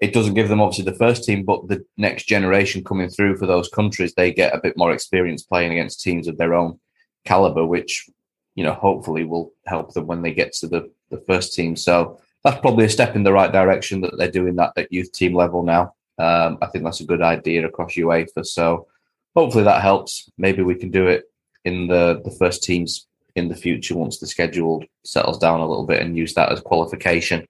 It 0.00 0.12
doesn't 0.12 0.34
give 0.34 0.48
them 0.48 0.60
obviously 0.60 0.84
the 0.84 0.98
first 0.98 1.24
team, 1.24 1.44
but 1.44 1.66
the 1.66 1.84
next 1.96 2.24
generation 2.24 2.84
coming 2.84 3.08
through 3.08 3.38
for 3.38 3.46
those 3.46 3.68
countries, 3.70 4.12
they 4.14 4.32
get 4.32 4.54
a 4.54 4.60
bit 4.60 4.76
more 4.76 4.92
experience 4.92 5.42
playing 5.42 5.72
against 5.72 6.02
teams 6.02 6.28
of 6.28 6.36
their 6.36 6.54
own 6.54 6.78
caliber, 7.24 7.64
which 7.64 8.08
you 8.54 8.64
know 8.64 8.72
hopefully 8.72 9.24
will 9.24 9.52
help 9.66 9.92
them 9.94 10.06
when 10.06 10.22
they 10.22 10.32
get 10.32 10.52
to 10.54 10.66
the 10.66 10.90
the 11.10 11.22
first 11.26 11.54
team. 11.54 11.76
So 11.76 12.20
that's 12.44 12.60
probably 12.60 12.84
a 12.84 12.90
step 12.90 13.16
in 13.16 13.22
the 13.22 13.32
right 13.32 13.52
direction 13.52 14.00
that 14.02 14.16
they're 14.16 14.30
doing 14.30 14.56
that 14.56 14.72
at 14.76 14.92
youth 14.92 15.12
team 15.12 15.34
level 15.34 15.62
now. 15.62 15.94
Um, 16.18 16.58
I 16.62 16.66
think 16.66 16.84
that's 16.84 17.00
a 17.00 17.06
good 17.06 17.22
idea 17.22 17.66
across 17.66 17.94
UEFA. 17.94 18.44
So 18.44 18.86
hopefully 19.34 19.64
that 19.64 19.82
helps. 19.82 20.30
Maybe 20.38 20.62
we 20.62 20.74
can 20.74 20.90
do 20.90 21.06
it 21.06 21.24
in 21.64 21.86
the 21.88 22.20
the 22.24 22.30
first 22.30 22.62
teams 22.62 23.06
in 23.34 23.48
the 23.48 23.54
future 23.54 23.96
once 23.96 24.18
the 24.18 24.26
schedule 24.26 24.84
settles 25.04 25.38
down 25.38 25.60
a 25.60 25.68
little 25.68 25.86
bit 25.86 26.02
and 26.02 26.16
use 26.16 26.34
that 26.34 26.50
as 26.50 26.60
qualification 26.60 27.46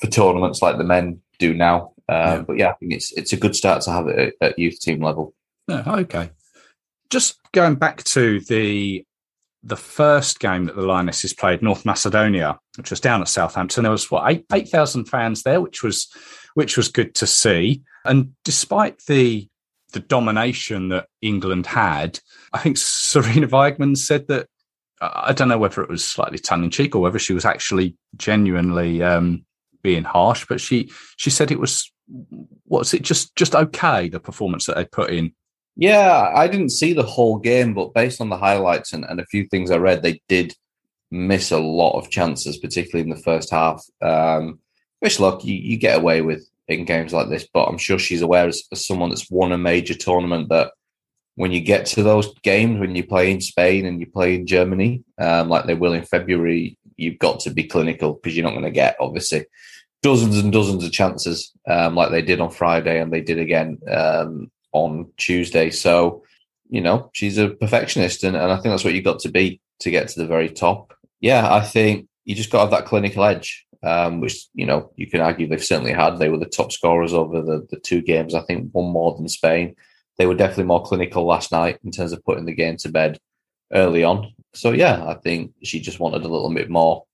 for 0.00 0.06
tournaments 0.06 0.62
like 0.62 0.78
the 0.78 0.84
men 0.84 1.20
do 1.38 1.52
now. 1.54 1.92
Um, 2.08 2.16
Yeah. 2.16 2.42
But 2.46 2.58
yeah, 2.58 2.70
I 2.70 2.74
think 2.74 2.92
it's 2.92 3.12
it's 3.12 3.32
a 3.32 3.36
good 3.36 3.56
start 3.56 3.82
to 3.82 3.92
have 3.92 4.08
it 4.08 4.36
at, 4.40 4.50
at 4.50 4.58
youth 4.58 4.80
team 4.80 5.02
level. 5.02 5.34
Yeah, 5.68 5.82
okay. 5.86 6.30
Just 7.10 7.38
going 7.52 7.76
back 7.76 8.02
to 8.04 8.40
the 8.40 9.04
the 9.62 9.76
first 9.76 10.38
game 10.38 10.66
that 10.66 10.76
the 10.76 10.82
Lionesses 10.82 11.32
played, 11.32 11.60
North 11.60 11.84
Macedonia, 11.84 12.58
which 12.76 12.90
was 12.90 13.00
down 13.00 13.20
at 13.20 13.28
Southampton. 13.28 13.82
There 13.82 13.90
was 13.90 14.10
what 14.10 14.30
eight 14.30 14.46
eight 14.52 14.68
thousand 14.68 15.06
fans 15.06 15.42
there, 15.42 15.60
which 15.60 15.82
was 15.82 16.08
which 16.54 16.76
was 16.76 16.88
good 16.88 17.14
to 17.16 17.26
see. 17.26 17.82
And 18.04 18.32
despite 18.44 19.04
the 19.06 19.48
the 19.92 20.00
domination 20.00 20.88
that 20.90 21.06
England 21.20 21.66
had, 21.66 22.20
I 22.52 22.58
think 22.58 22.76
Sarina 22.76 23.48
Wiegman 23.48 23.96
said 23.96 24.28
that 24.28 24.48
I 25.00 25.32
don't 25.32 25.48
know 25.48 25.58
whether 25.58 25.82
it 25.82 25.90
was 25.90 26.04
slightly 26.04 26.38
tongue 26.38 26.64
in 26.64 26.70
cheek 26.70 26.94
or 26.94 27.02
whether 27.02 27.18
she 27.18 27.34
was 27.34 27.44
actually 27.44 27.96
genuinely 28.16 29.02
um, 29.02 29.44
being 29.82 30.04
harsh, 30.04 30.46
but 30.48 30.60
she 30.60 30.90
she 31.16 31.30
said 31.30 31.50
it 31.50 31.60
was 31.60 31.92
what's 32.64 32.94
it 32.94 33.02
just 33.02 33.34
just 33.36 33.54
okay 33.54 34.08
the 34.08 34.20
performance 34.20 34.66
that 34.66 34.76
they 34.76 34.84
put 34.84 35.10
in. 35.10 35.34
Yeah, 35.76 36.32
I 36.34 36.48
didn't 36.48 36.70
see 36.70 36.94
the 36.94 37.02
whole 37.02 37.38
game, 37.38 37.74
but 37.74 37.92
based 37.92 38.20
on 38.20 38.30
the 38.30 38.38
highlights 38.38 38.92
and, 38.92 39.04
and 39.04 39.20
a 39.20 39.26
few 39.26 39.46
things 39.48 39.70
I 39.70 39.76
read, 39.76 40.02
they 40.02 40.22
did 40.26 40.54
miss 41.10 41.50
a 41.50 41.58
lot 41.58 41.98
of 41.98 42.10
chances, 42.10 42.56
particularly 42.56 43.08
in 43.08 43.14
the 43.14 43.22
first 43.22 43.50
half. 43.50 43.84
Um, 44.00 44.58
which 45.00 45.20
look, 45.20 45.44
you, 45.44 45.54
you 45.54 45.76
get 45.76 45.98
away 45.98 46.22
with 46.22 46.48
in 46.68 46.84
games 46.86 47.12
like 47.12 47.28
this, 47.28 47.46
but 47.52 47.66
I'm 47.66 47.78
sure 47.78 47.98
she's 47.98 48.22
aware 48.22 48.48
as, 48.48 48.62
as 48.72 48.86
someone 48.86 49.10
that's 49.10 49.30
won 49.30 49.52
a 49.52 49.58
major 49.58 49.94
tournament 49.94 50.48
that 50.48 50.72
when 51.34 51.52
you 51.52 51.60
get 51.60 51.84
to 51.86 52.02
those 52.02 52.32
games, 52.40 52.80
when 52.80 52.96
you 52.96 53.06
play 53.06 53.30
in 53.30 53.42
Spain 53.42 53.84
and 53.84 54.00
you 54.00 54.06
play 54.06 54.34
in 54.34 54.46
Germany, 54.46 55.04
um, 55.18 55.50
like 55.50 55.66
they 55.66 55.74
will 55.74 55.92
in 55.92 56.04
February, 56.04 56.78
you've 56.96 57.18
got 57.18 57.40
to 57.40 57.50
be 57.50 57.64
clinical 57.64 58.14
because 58.14 58.34
you're 58.34 58.44
not 58.44 58.52
going 58.52 58.64
to 58.64 58.70
get 58.70 58.96
obviously 58.98 59.44
dozens 60.02 60.38
and 60.38 60.52
dozens 60.52 60.82
of 60.82 60.92
chances 60.92 61.52
um, 61.68 61.94
like 61.94 62.10
they 62.10 62.22
did 62.22 62.40
on 62.40 62.50
Friday 62.50 63.00
and 63.00 63.12
they 63.12 63.20
did 63.20 63.38
again 63.38 63.78
um, 63.90 64.50
on 64.76 65.10
Tuesday. 65.16 65.70
So, 65.70 66.22
you 66.68 66.80
know, 66.80 67.10
she's 67.12 67.38
a 67.38 67.50
perfectionist, 67.50 68.24
and, 68.24 68.36
and 68.36 68.52
I 68.52 68.56
think 68.56 68.72
that's 68.72 68.84
what 68.84 68.94
you've 68.94 69.04
got 69.04 69.20
to 69.20 69.30
be 69.30 69.60
to 69.80 69.90
get 69.90 70.08
to 70.08 70.20
the 70.20 70.26
very 70.26 70.50
top. 70.50 70.92
Yeah, 71.20 71.52
I 71.52 71.60
think 71.60 72.08
you 72.24 72.34
just 72.34 72.50
got 72.50 72.58
to 72.58 72.64
have 72.64 72.70
that 72.70 72.88
clinical 72.88 73.24
edge, 73.24 73.66
um, 73.82 74.20
which, 74.20 74.46
you 74.54 74.66
know, 74.66 74.90
you 74.96 75.06
can 75.08 75.20
argue 75.20 75.46
they've 75.46 75.72
certainly 75.72 75.92
had. 75.92 76.18
They 76.18 76.28
were 76.28 76.38
the 76.38 76.46
top 76.46 76.72
scorers 76.72 77.14
over 77.14 77.40
the, 77.40 77.66
the 77.70 77.78
two 77.78 78.02
games, 78.02 78.34
I 78.34 78.42
think 78.42 78.70
one 78.72 78.90
more 78.92 79.16
than 79.16 79.28
Spain. 79.28 79.74
They 80.18 80.26
were 80.26 80.34
definitely 80.34 80.64
more 80.64 80.82
clinical 80.82 81.24
last 81.24 81.52
night 81.52 81.78
in 81.84 81.90
terms 81.90 82.12
of 82.12 82.24
putting 82.24 82.46
the 82.46 82.54
game 82.54 82.76
to 82.78 82.88
bed 82.88 83.18
early 83.72 84.02
on. 84.04 84.34
So, 84.54 84.72
yeah, 84.72 85.04
I 85.06 85.14
think 85.14 85.52
she 85.62 85.80
just 85.80 86.00
wanted 86.00 86.22
a 86.24 86.28
little 86.28 86.52
bit 86.52 86.70
more 86.70 87.04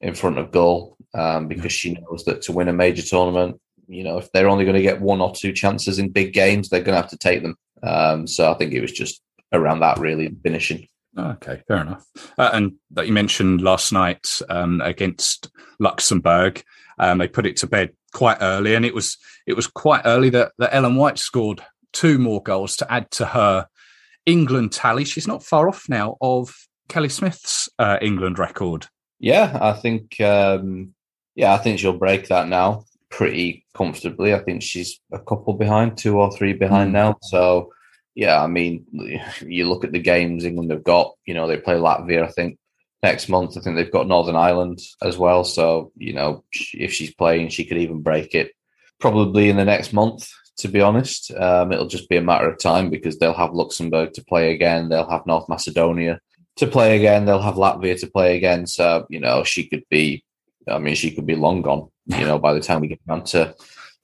in 0.00 0.14
front 0.14 0.38
of 0.38 0.50
goal 0.50 0.96
um, 1.14 1.48
because 1.48 1.72
she 1.72 1.94
knows 1.94 2.24
that 2.24 2.42
to 2.42 2.52
win 2.52 2.68
a 2.68 2.72
major 2.72 3.02
tournament, 3.02 3.60
you 3.88 4.04
know, 4.04 4.18
if 4.18 4.30
they're 4.32 4.48
only 4.48 4.64
going 4.64 4.76
to 4.76 4.82
get 4.82 5.00
one 5.00 5.20
or 5.20 5.34
two 5.34 5.52
chances 5.52 5.98
in 5.98 6.10
big 6.10 6.32
games, 6.32 6.68
they're 6.68 6.80
going 6.80 6.94
to 6.96 7.00
have 7.00 7.10
to 7.10 7.18
take 7.18 7.42
them. 7.42 7.56
Um, 7.82 8.26
so 8.26 8.50
I 8.50 8.54
think 8.54 8.72
it 8.72 8.80
was 8.80 8.92
just 8.92 9.20
around 9.52 9.80
that 9.80 9.98
really 9.98 10.34
finishing. 10.42 10.86
Okay, 11.18 11.62
fair 11.68 11.78
enough. 11.78 12.06
Uh, 12.38 12.50
and 12.52 12.72
that 12.92 13.06
you 13.06 13.12
mentioned 13.12 13.60
last 13.60 13.92
night 13.92 14.40
um, 14.48 14.80
against 14.80 15.50
Luxembourg, 15.78 16.62
um, 16.98 17.18
they 17.18 17.28
put 17.28 17.46
it 17.46 17.56
to 17.58 17.66
bed 17.66 17.90
quite 18.12 18.38
early, 18.40 18.74
and 18.74 18.84
it 18.86 18.94
was 18.94 19.18
it 19.46 19.54
was 19.54 19.66
quite 19.66 20.02
early 20.04 20.30
that, 20.30 20.52
that 20.58 20.74
Ellen 20.74 20.96
White 20.96 21.18
scored 21.18 21.62
two 21.92 22.18
more 22.18 22.42
goals 22.42 22.76
to 22.76 22.90
add 22.90 23.10
to 23.12 23.26
her 23.26 23.66
England 24.24 24.72
tally. 24.72 25.04
She's 25.04 25.28
not 25.28 25.42
far 25.42 25.68
off 25.68 25.88
now 25.88 26.16
of 26.20 26.54
Kelly 26.88 27.10
Smith's 27.10 27.68
uh, 27.78 27.98
England 28.00 28.38
record. 28.38 28.86
Yeah, 29.18 29.58
I 29.60 29.72
think 29.72 30.18
um, 30.20 30.94
yeah, 31.34 31.52
I 31.52 31.58
think 31.58 31.78
she'll 31.78 31.98
break 31.98 32.28
that 32.28 32.48
now 32.48 32.84
pretty 33.12 33.64
comfortably. 33.74 34.34
I 34.34 34.40
think 34.40 34.62
she's 34.62 34.98
a 35.12 35.20
couple 35.20 35.52
behind, 35.54 35.96
two 35.96 36.18
or 36.18 36.32
three 36.32 36.54
behind 36.54 36.90
Mm. 36.90 36.94
now. 36.94 37.16
So 37.22 37.70
yeah, 38.14 38.42
I 38.42 38.46
mean, 38.46 38.84
you 39.46 39.68
look 39.68 39.84
at 39.84 39.92
the 39.92 40.00
games 40.00 40.44
England 40.44 40.70
have 40.72 40.82
got. 40.84 41.14
You 41.26 41.34
know, 41.34 41.46
they 41.46 41.58
play 41.58 41.76
Latvia. 41.76 42.24
I 42.24 42.28
think 42.28 42.58
next 43.02 43.28
month. 43.28 43.56
I 43.56 43.60
think 43.60 43.76
they've 43.76 43.92
got 43.98 44.08
Northern 44.08 44.36
Ireland 44.36 44.80
as 45.02 45.16
well. 45.16 45.44
So 45.44 45.92
you 45.96 46.12
know, 46.14 46.42
if 46.74 46.92
she's 46.92 47.14
playing, 47.14 47.50
she 47.50 47.64
could 47.64 47.78
even 47.78 48.02
break 48.02 48.34
it 48.34 48.50
probably 48.98 49.50
in 49.50 49.56
the 49.56 49.64
next 49.64 49.92
month. 49.92 50.28
To 50.58 50.68
be 50.68 50.80
honest, 50.82 51.30
um, 51.32 51.72
it'll 51.72 51.86
just 51.96 52.08
be 52.10 52.18
a 52.18 52.22
matter 52.30 52.48
of 52.48 52.58
time 52.58 52.90
because 52.90 53.18
they'll 53.18 53.32
have 53.42 53.54
Luxembourg 53.54 54.12
to 54.14 54.24
play 54.24 54.52
again. 54.52 54.88
They'll 54.88 55.08
have 55.08 55.26
North 55.26 55.48
Macedonia 55.48 56.20
to 56.56 56.66
play 56.66 56.96
again. 56.98 57.24
They'll 57.24 57.40
have 57.48 57.54
Latvia 57.54 57.98
to 58.00 58.06
play 58.06 58.36
again. 58.36 58.66
So 58.66 59.06
you 59.08 59.20
know, 59.20 59.44
she 59.44 59.68
could 59.68 59.84
be. 59.90 60.24
I 60.68 60.78
mean, 60.78 60.94
she 60.94 61.10
could 61.10 61.26
be 61.26 61.34
long 61.34 61.62
gone. 61.62 61.88
You 62.06 62.24
know, 62.24 62.38
by 62.38 62.54
the 62.54 62.60
time 62.60 62.80
we 62.80 62.88
get 62.88 63.00
on 63.08 63.24
to 63.24 63.54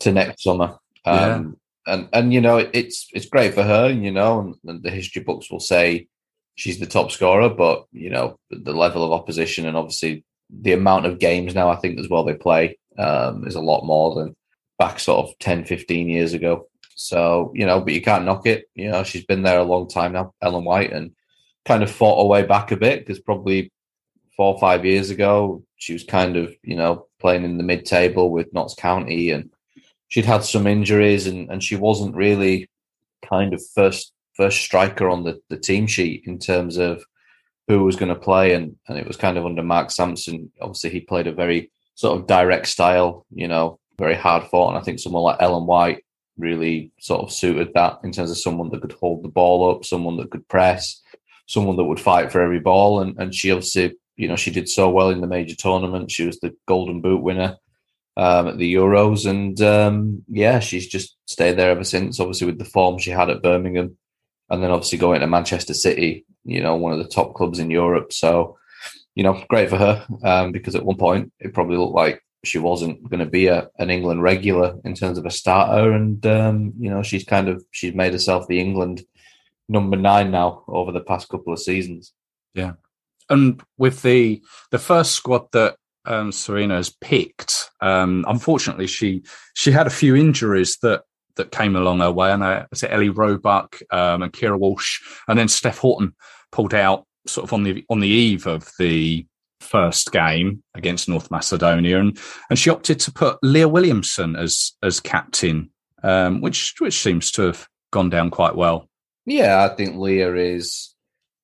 to 0.00 0.12
next 0.12 0.42
summer. 0.42 0.78
Um, 1.04 1.56
And 1.86 2.08
and 2.12 2.32
you 2.34 2.40
know, 2.40 2.58
it, 2.58 2.70
it's 2.74 3.08
it's 3.12 3.26
great 3.26 3.54
for 3.54 3.62
her. 3.62 3.90
You 3.90 4.10
know, 4.10 4.40
and, 4.40 4.54
and 4.66 4.82
the 4.82 4.90
history 4.90 5.22
books 5.22 5.50
will 5.50 5.60
say 5.60 6.06
she's 6.54 6.78
the 6.78 6.86
top 6.86 7.10
scorer. 7.10 7.48
But 7.48 7.86
you 7.92 8.10
know, 8.10 8.38
the 8.50 8.74
level 8.74 9.02
of 9.02 9.12
opposition 9.12 9.66
and 9.66 9.76
obviously 9.76 10.24
the 10.50 10.72
amount 10.72 11.06
of 11.06 11.18
games 11.18 11.54
now, 11.54 11.68
I 11.70 11.76
think 11.76 11.98
as 11.98 12.08
well 12.08 12.24
they 12.24 12.34
play 12.34 12.78
um, 12.98 13.46
is 13.46 13.54
a 13.54 13.60
lot 13.60 13.84
more 13.84 14.14
than 14.14 14.36
back 14.78 15.00
sort 15.00 15.26
of 15.26 15.38
10, 15.40 15.64
15 15.64 16.08
years 16.08 16.34
ago. 16.34 16.68
So 16.94 17.52
you 17.54 17.64
know, 17.64 17.80
but 17.80 17.94
you 17.94 18.02
can't 18.02 18.24
knock 18.24 18.46
it. 18.46 18.68
You 18.74 18.90
know, 18.90 19.02
she's 19.02 19.24
been 19.24 19.42
there 19.42 19.58
a 19.58 19.64
long 19.64 19.88
time 19.88 20.12
now, 20.12 20.34
Ellen 20.42 20.64
White, 20.64 20.92
and 20.92 21.12
kind 21.64 21.82
of 21.82 21.90
fought 21.90 22.22
her 22.22 22.28
way 22.28 22.42
back 22.44 22.70
a 22.70 22.76
bit 22.76 23.00
because 23.00 23.20
probably 23.20 23.72
four 24.36 24.54
or 24.54 24.60
five 24.60 24.84
years 24.84 25.10
ago 25.10 25.62
she 25.76 25.92
was 25.92 26.04
kind 26.04 26.36
of 26.36 26.54
you 26.62 26.76
know 26.76 27.07
playing 27.18 27.44
in 27.44 27.58
the 27.58 27.64
mid 27.64 27.84
table 27.84 28.30
with 28.30 28.52
Notts 28.52 28.74
County 28.74 29.30
and 29.30 29.50
she'd 30.08 30.24
had 30.24 30.44
some 30.44 30.66
injuries 30.66 31.26
and, 31.26 31.50
and 31.50 31.62
she 31.62 31.76
wasn't 31.76 32.14
really 32.14 32.68
kind 33.24 33.52
of 33.54 33.62
first 33.74 34.12
first 34.34 34.60
striker 34.60 35.08
on 35.08 35.24
the, 35.24 35.40
the 35.50 35.56
team 35.56 35.86
sheet 35.86 36.22
in 36.26 36.38
terms 36.38 36.76
of 36.76 37.04
who 37.66 37.82
was 37.84 37.96
going 37.96 38.08
to 38.12 38.20
play 38.20 38.54
and 38.54 38.76
and 38.88 38.98
it 38.98 39.06
was 39.06 39.16
kind 39.16 39.36
of 39.36 39.44
under 39.44 39.62
Mark 39.62 39.90
Sampson. 39.90 40.50
Obviously 40.60 40.90
he 40.90 41.00
played 41.00 41.26
a 41.26 41.32
very 41.32 41.70
sort 41.94 42.18
of 42.18 42.26
direct 42.26 42.66
style 42.68 43.26
you 43.32 43.48
know 43.48 43.78
very 43.98 44.14
hard 44.14 44.44
fought 44.44 44.70
and 44.70 44.78
I 44.78 44.82
think 44.82 45.00
someone 45.00 45.22
like 45.22 45.40
Ellen 45.40 45.66
White 45.66 46.04
really 46.36 46.92
sort 47.00 47.22
of 47.22 47.32
suited 47.32 47.72
that 47.74 47.98
in 48.04 48.12
terms 48.12 48.30
of 48.30 48.38
someone 48.38 48.70
that 48.70 48.80
could 48.80 48.92
hold 48.92 49.24
the 49.24 49.28
ball 49.28 49.70
up 49.70 49.84
someone 49.84 50.16
that 50.18 50.30
could 50.30 50.46
press 50.46 51.02
someone 51.46 51.76
that 51.76 51.84
would 51.84 51.98
fight 51.98 52.30
for 52.30 52.40
every 52.40 52.60
ball 52.60 53.00
and 53.00 53.18
and 53.18 53.34
she 53.34 53.50
obviously 53.50 53.92
you 54.18 54.28
know 54.28 54.36
she 54.36 54.50
did 54.50 54.68
so 54.68 54.90
well 54.90 55.08
in 55.08 55.22
the 55.22 55.26
major 55.26 55.56
tournament 55.56 56.10
she 56.10 56.26
was 56.26 56.38
the 56.40 56.54
golden 56.66 57.00
boot 57.00 57.22
winner 57.22 57.56
um, 58.18 58.48
at 58.48 58.58
the 58.58 58.74
Euros, 58.74 59.30
and 59.30 59.58
um, 59.62 60.24
yeah, 60.28 60.58
she's 60.58 60.88
just 60.88 61.16
stayed 61.26 61.56
there 61.56 61.70
ever 61.70 61.84
since. 61.84 62.18
Obviously, 62.18 62.48
with 62.48 62.58
the 62.58 62.64
form 62.64 62.98
she 62.98 63.12
had 63.12 63.30
at 63.30 63.42
Birmingham, 63.42 63.96
and 64.50 64.62
then 64.62 64.72
obviously 64.72 64.98
going 64.98 65.20
to 65.20 65.28
Manchester 65.28 65.72
City, 65.72 66.26
you 66.44 66.60
know, 66.60 66.74
one 66.74 66.92
of 66.92 66.98
the 66.98 67.08
top 67.08 67.34
clubs 67.34 67.60
in 67.60 67.70
Europe. 67.70 68.12
So, 68.12 68.58
you 69.14 69.22
know, 69.22 69.40
great 69.48 69.70
for 69.70 69.76
her 69.76 70.04
um, 70.24 70.50
because 70.50 70.74
at 70.74 70.84
one 70.84 70.96
point 70.96 71.32
it 71.38 71.54
probably 71.54 71.76
looked 71.76 71.94
like 71.94 72.20
she 72.44 72.58
wasn't 72.58 73.08
going 73.08 73.20
to 73.20 73.30
be 73.30 73.46
a, 73.46 73.68
an 73.78 73.88
England 73.88 74.22
regular 74.22 74.76
in 74.84 74.94
terms 74.94 75.16
of 75.16 75.24
a 75.24 75.30
starter, 75.30 75.92
and 75.92 76.26
um, 76.26 76.72
you 76.76 76.90
know, 76.90 77.04
she's 77.04 77.24
kind 77.24 77.48
of 77.48 77.64
she's 77.70 77.94
made 77.94 78.12
herself 78.12 78.48
the 78.48 78.58
England 78.58 79.04
number 79.68 79.96
nine 79.96 80.32
now 80.32 80.64
over 80.66 80.90
the 80.90 81.00
past 81.00 81.28
couple 81.28 81.52
of 81.52 81.60
seasons. 81.60 82.12
And 83.30 83.62
with 83.76 84.02
the 84.02 84.42
the 84.70 84.78
first 84.78 85.12
squad 85.12 85.50
that 85.52 85.76
um, 86.04 86.30
Sarina 86.30 86.76
has 86.76 86.90
picked, 87.00 87.70
um, 87.80 88.24
unfortunately, 88.28 88.86
she 88.86 89.22
she 89.54 89.70
had 89.70 89.86
a 89.86 89.90
few 89.90 90.16
injuries 90.16 90.78
that 90.82 91.02
that 91.36 91.52
came 91.52 91.76
along 91.76 92.00
her 92.00 92.12
way. 92.12 92.32
And 92.32 92.42
uh, 92.42 92.66
was 92.70 92.84
Ellie 92.84 93.08
Roebuck 93.08 93.78
um, 93.90 94.22
and 94.22 94.32
Keira 94.32 94.58
Walsh, 94.58 95.00
and 95.28 95.38
then 95.38 95.48
Steph 95.48 95.78
Houghton 95.78 96.14
pulled 96.52 96.74
out 96.74 97.06
sort 97.26 97.44
of 97.44 97.52
on 97.52 97.62
the 97.62 97.84
on 97.88 98.00
the 98.00 98.08
eve 98.08 98.46
of 98.46 98.70
the 98.78 99.26
first 99.60 100.12
game 100.12 100.62
against 100.74 101.08
North 101.08 101.30
Macedonia, 101.30 102.00
and 102.00 102.18
and 102.50 102.58
she 102.58 102.70
opted 102.70 103.00
to 103.00 103.12
put 103.12 103.38
Leah 103.42 103.68
Williamson 103.68 104.36
as 104.36 104.72
as 104.82 105.00
captain, 105.00 105.70
um, 106.02 106.40
which 106.40 106.74
which 106.78 106.98
seems 106.98 107.30
to 107.32 107.42
have 107.42 107.68
gone 107.90 108.10
down 108.10 108.30
quite 108.30 108.56
well. 108.56 108.88
Yeah, 109.26 109.64
I 109.64 109.74
think 109.74 109.96
Leah 109.96 110.34
is 110.34 110.94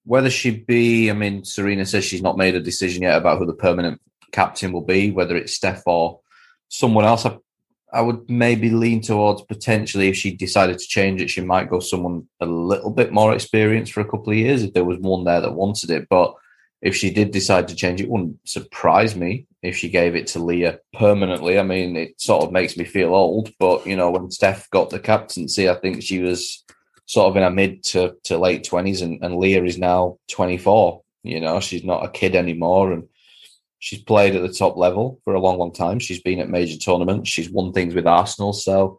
whether 0.05 0.31
she 0.31 0.51
be. 0.51 1.11
I 1.11 1.15
mean, 1.15 1.43
Sarina 1.43 1.87
says 1.87 2.05
she's 2.05 2.23
not 2.23 2.39
made 2.39 2.55
a 2.55 2.61
decision 2.61 3.03
yet 3.03 3.19
about 3.19 3.39
who 3.39 3.47
the 3.47 3.55
permanent 3.55 4.01
captain 4.33 4.73
will 4.73 4.85
be, 4.85 5.11
whether 5.11 5.37
it's 5.37 5.55
Steph 5.55 5.83
or 5.87 6.21
someone 6.69 7.05
else. 7.05 7.27
I, 7.27 7.39
I 7.93 8.01
would 8.01 8.29
maybe 8.29 8.71
lean 8.71 9.01
towards 9.01 9.43
potentially 9.43 10.09
if 10.09 10.17
she 10.17 10.35
decided 10.35 10.79
to 10.79 10.87
change 10.87 11.21
it, 11.21 11.31
she 11.31 11.41
might 11.41 11.71
go 11.71 11.79
someone 11.79 12.29
a 12.41 12.47
little 12.47 12.91
bit 12.91 13.13
more 13.13 13.33
experienced 13.33 13.93
for 13.93 14.01
a 14.01 14.05
couple 14.05 14.33
of 14.33 14.39
years 14.39 14.63
if 14.63 14.75
there 14.75 14.85
was 14.85 14.99
one 14.99 15.25
there 15.25 15.41
that 15.41 15.55
wanted 15.55 15.91
it. 15.91 16.09
But 16.09 16.35
if 16.83 16.95
she 16.95 17.11
did 17.11 17.31
decide 17.31 17.69
to 17.69 17.75
change 17.75 18.01
it, 18.01 18.11
wouldn't 18.11 18.37
surprise 18.47 19.17
me 19.17 19.47
if 19.63 19.77
she 19.77 19.89
gave 19.89 20.15
it 20.15 20.27
to 20.29 20.39
Leah 20.39 20.81
permanently. 20.93 21.59
I 21.59 21.63
mean, 21.63 21.97
it 21.97 22.21
sort 22.21 22.45
of 22.45 22.53
makes 22.53 22.77
me 22.77 22.85
feel 22.85 23.15
old, 23.15 23.51
but 23.59 23.87
you 23.87 23.97
know, 23.97 24.11
when 24.11 24.31
Steph 24.31 24.69
got 24.71 24.91
the 24.91 24.99
captaincy, 24.99 25.71
I 25.71 25.75
think 25.77 26.03
she 26.03 26.19
was 26.19 26.63
sort 27.07 27.29
of 27.29 27.37
in 27.37 27.43
her 27.43 27.51
mid 27.51 27.85
to, 27.85 28.15
to 28.25 28.39
late 28.39 28.65
twenties, 28.65 29.03
and, 29.03 29.23
and 29.23 29.37
Leah 29.37 29.65
is 29.65 29.79
now 29.79 30.19
twenty 30.29 30.59
four. 30.59 31.03
You 31.23 31.41
know, 31.41 31.61
she's 31.61 31.85
not 31.85 32.05
a 32.05 32.11
kid 32.11 32.35
anymore, 32.35 32.93
and 32.93 33.09
She's 33.85 34.03
played 34.03 34.35
at 34.35 34.41
the 34.41 34.49
top 34.49 34.79
level 34.79 35.21
for 35.25 35.35
a 35.35 35.41
long, 35.41 35.59
long 35.59 35.71
time. 35.71 35.99
She's 35.99 36.23
been 36.23 36.41
at 36.41 36.49
major 36.49 36.79
tournaments. 36.79 37.29
She's 37.29 37.51
won 37.51 37.75
things 37.75 37.95
with 37.95 38.07
Arsenal. 38.07 38.55
So, 38.55 38.99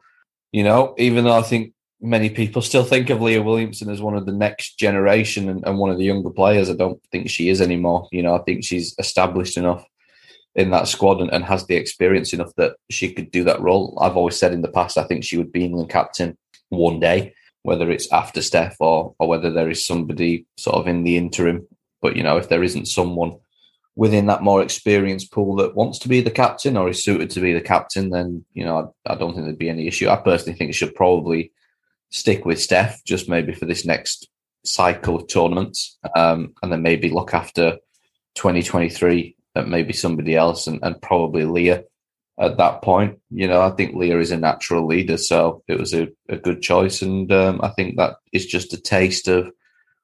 you 0.51 0.63
know, 0.63 0.93
even 1.00 1.24
though 1.24 1.35
I 1.35 1.41
think 1.41 1.74
many 2.00 2.29
people 2.29 2.62
still 2.62 2.83
think 2.83 3.09
of 3.09 3.19
Leah 3.19 3.41
Williamson 3.41 3.89
as 3.89 4.00
one 4.00 4.15
of 4.15 4.27
the 4.27 4.31
next 4.31 4.77
generation 4.77 5.50
and, 5.50 5.65
and, 5.65 5.79
one 5.79 5.89
of 5.89 5.97
the 5.97 6.03
younger 6.03 6.29
players. 6.29 6.69
I 6.69 6.75
don't 6.75 7.01
think 7.12 7.31
she 7.31 7.50
is 7.50 7.62
anymore. 7.62 8.07
You 8.12 8.21
know, 8.21 8.35
I 8.35 8.43
think 8.43 8.63
she's 8.63 8.93
established 9.00 9.57
enough 9.57 9.83
in 10.53 10.69
that 10.69 10.88
squad 10.88 11.19
and, 11.19 11.33
and, 11.33 11.43
has 11.43 11.65
the 11.65 11.75
experience 11.75 12.31
enough 12.31 12.53
that 12.57 12.75
she 12.91 13.12
could 13.12 13.31
do 13.31 13.43
that 13.45 13.62
role. 13.62 13.97
I've 14.00 14.15
always 14.15 14.38
said 14.38 14.53
in 14.53 14.62
the 14.62 14.67
past, 14.67 15.00
I 15.00 15.05
think 15.05 15.24
she 15.24 15.38
would 15.38 15.51
be 15.51 15.65
England 15.65 15.89
captain 15.89 16.38
one 16.69 17.00
day, 17.00 17.33
whether 17.65 17.89
it's 17.89 18.12
after 18.13 18.43
Steph 18.43 18.77
or 18.79 19.15
or 19.17 19.27
whether 19.27 19.51
there 19.51 19.72
is 19.72 19.86
somebody 19.86 20.45
sort 20.55 20.75
of 20.75 20.88
in 20.88 21.03
the 21.03 21.17
interim. 21.17 21.67
But 22.00 22.15
you 22.15 22.22
know, 22.22 22.38
if 22.38 22.48
there 22.48 22.63
isn't 22.63 22.86
someone 22.86 23.38
within 23.95 24.27
that 24.27 24.43
more 24.43 24.62
experienced 24.62 25.31
pool 25.31 25.55
that 25.55 25.75
wants 25.75 25.98
to 26.00 26.07
be 26.07 26.22
the 26.22 26.29
captain 26.29 26.77
or 26.77 26.89
is 26.89 27.03
suited 27.03 27.31
to 27.31 27.39
be 27.39 27.53
the 27.53 27.62
captain, 27.62 28.12
then 28.12 28.45
you 28.53 28.63
know, 28.63 28.93
I, 29.07 29.13
I 29.13 29.15
don't 29.15 29.34
think 29.34 29.45
there'd 29.45 29.57
be 29.57 29.69
any 29.69 29.88
issue. 29.88 30.10
I 30.10 30.17
personally 30.17 30.55
think 30.55 30.69
it 30.69 30.74
should 30.74 30.93
probably 30.93 31.51
stick 32.12 32.45
with 32.45 32.62
Steph 32.62 33.03
just 33.03 33.27
maybe 33.27 33.51
for 33.51 33.65
this 33.65 33.84
next 33.84 34.29
cycle 34.63 35.15
of 35.15 35.27
tournaments, 35.27 35.98
um, 36.15 36.53
and 36.62 36.72
then 36.72 36.84
maybe 36.84 37.10
look 37.10 37.34
after 37.34 37.77
2023 38.36 39.36
at 39.55 39.67
maybe 39.67 39.93
somebody 39.93 40.36
else 40.36 40.67
and, 40.67 40.79
and 40.84 41.01
probably 41.01 41.45
Leah 41.45 41.84
at 42.39 42.58
that 42.58 42.82
point. 42.82 43.20
You 43.30 43.48
know, 43.48 43.62
I 43.62 43.72
think 43.72 43.96
Leah 43.96 44.20
is 44.20 44.32
a 44.32 44.38
natural 44.38 44.86
leader, 44.86 45.18
so 45.18 45.63
it 45.68 45.80
was 45.80 45.94
a, 45.94 46.10
a 46.30 46.38
good 46.38 46.62
choice, 46.62 47.01
and 47.01 47.32
um, 47.32 47.60
I 47.63 47.70
think 47.70 47.98
that 47.98 48.15
is 48.32 48.46
just 48.46 48.74
a 48.74 48.82
taste 48.82 49.27
of 49.27 49.51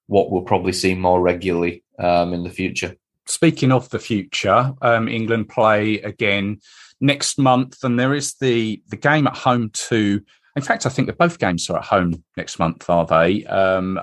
what 0.07 0.31
we'll 0.31 0.41
probably 0.41 0.73
see 0.73 0.93
more 0.93 1.21
regularly 1.21 1.83
um, 1.99 2.33
in 2.33 2.43
the 2.43 2.49
future. 2.49 2.95
Speaking 3.27 3.71
of 3.71 3.89
the 3.89 3.99
future, 3.99 4.73
um, 4.81 5.07
England 5.07 5.49
play 5.49 5.99
again 6.01 6.59
next 6.99 7.37
month, 7.37 7.83
and 7.83 7.99
there 7.99 8.13
is 8.13 8.35
the 8.35 8.81
the 8.87 8.97
game 8.97 9.27
at 9.27 9.35
home 9.35 9.69
to 9.73 10.21
in 10.55 10.61
fact, 10.61 10.85
I 10.85 10.89
think 10.89 11.07
that 11.07 11.17
both 11.17 11.39
games 11.39 11.69
are 11.69 11.77
at 11.77 11.85
home 11.85 12.23
next 12.35 12.59
month, 12.59 12.89
are 12.89 13.05
they? 13.05 13.45
Um, 13.45 13.97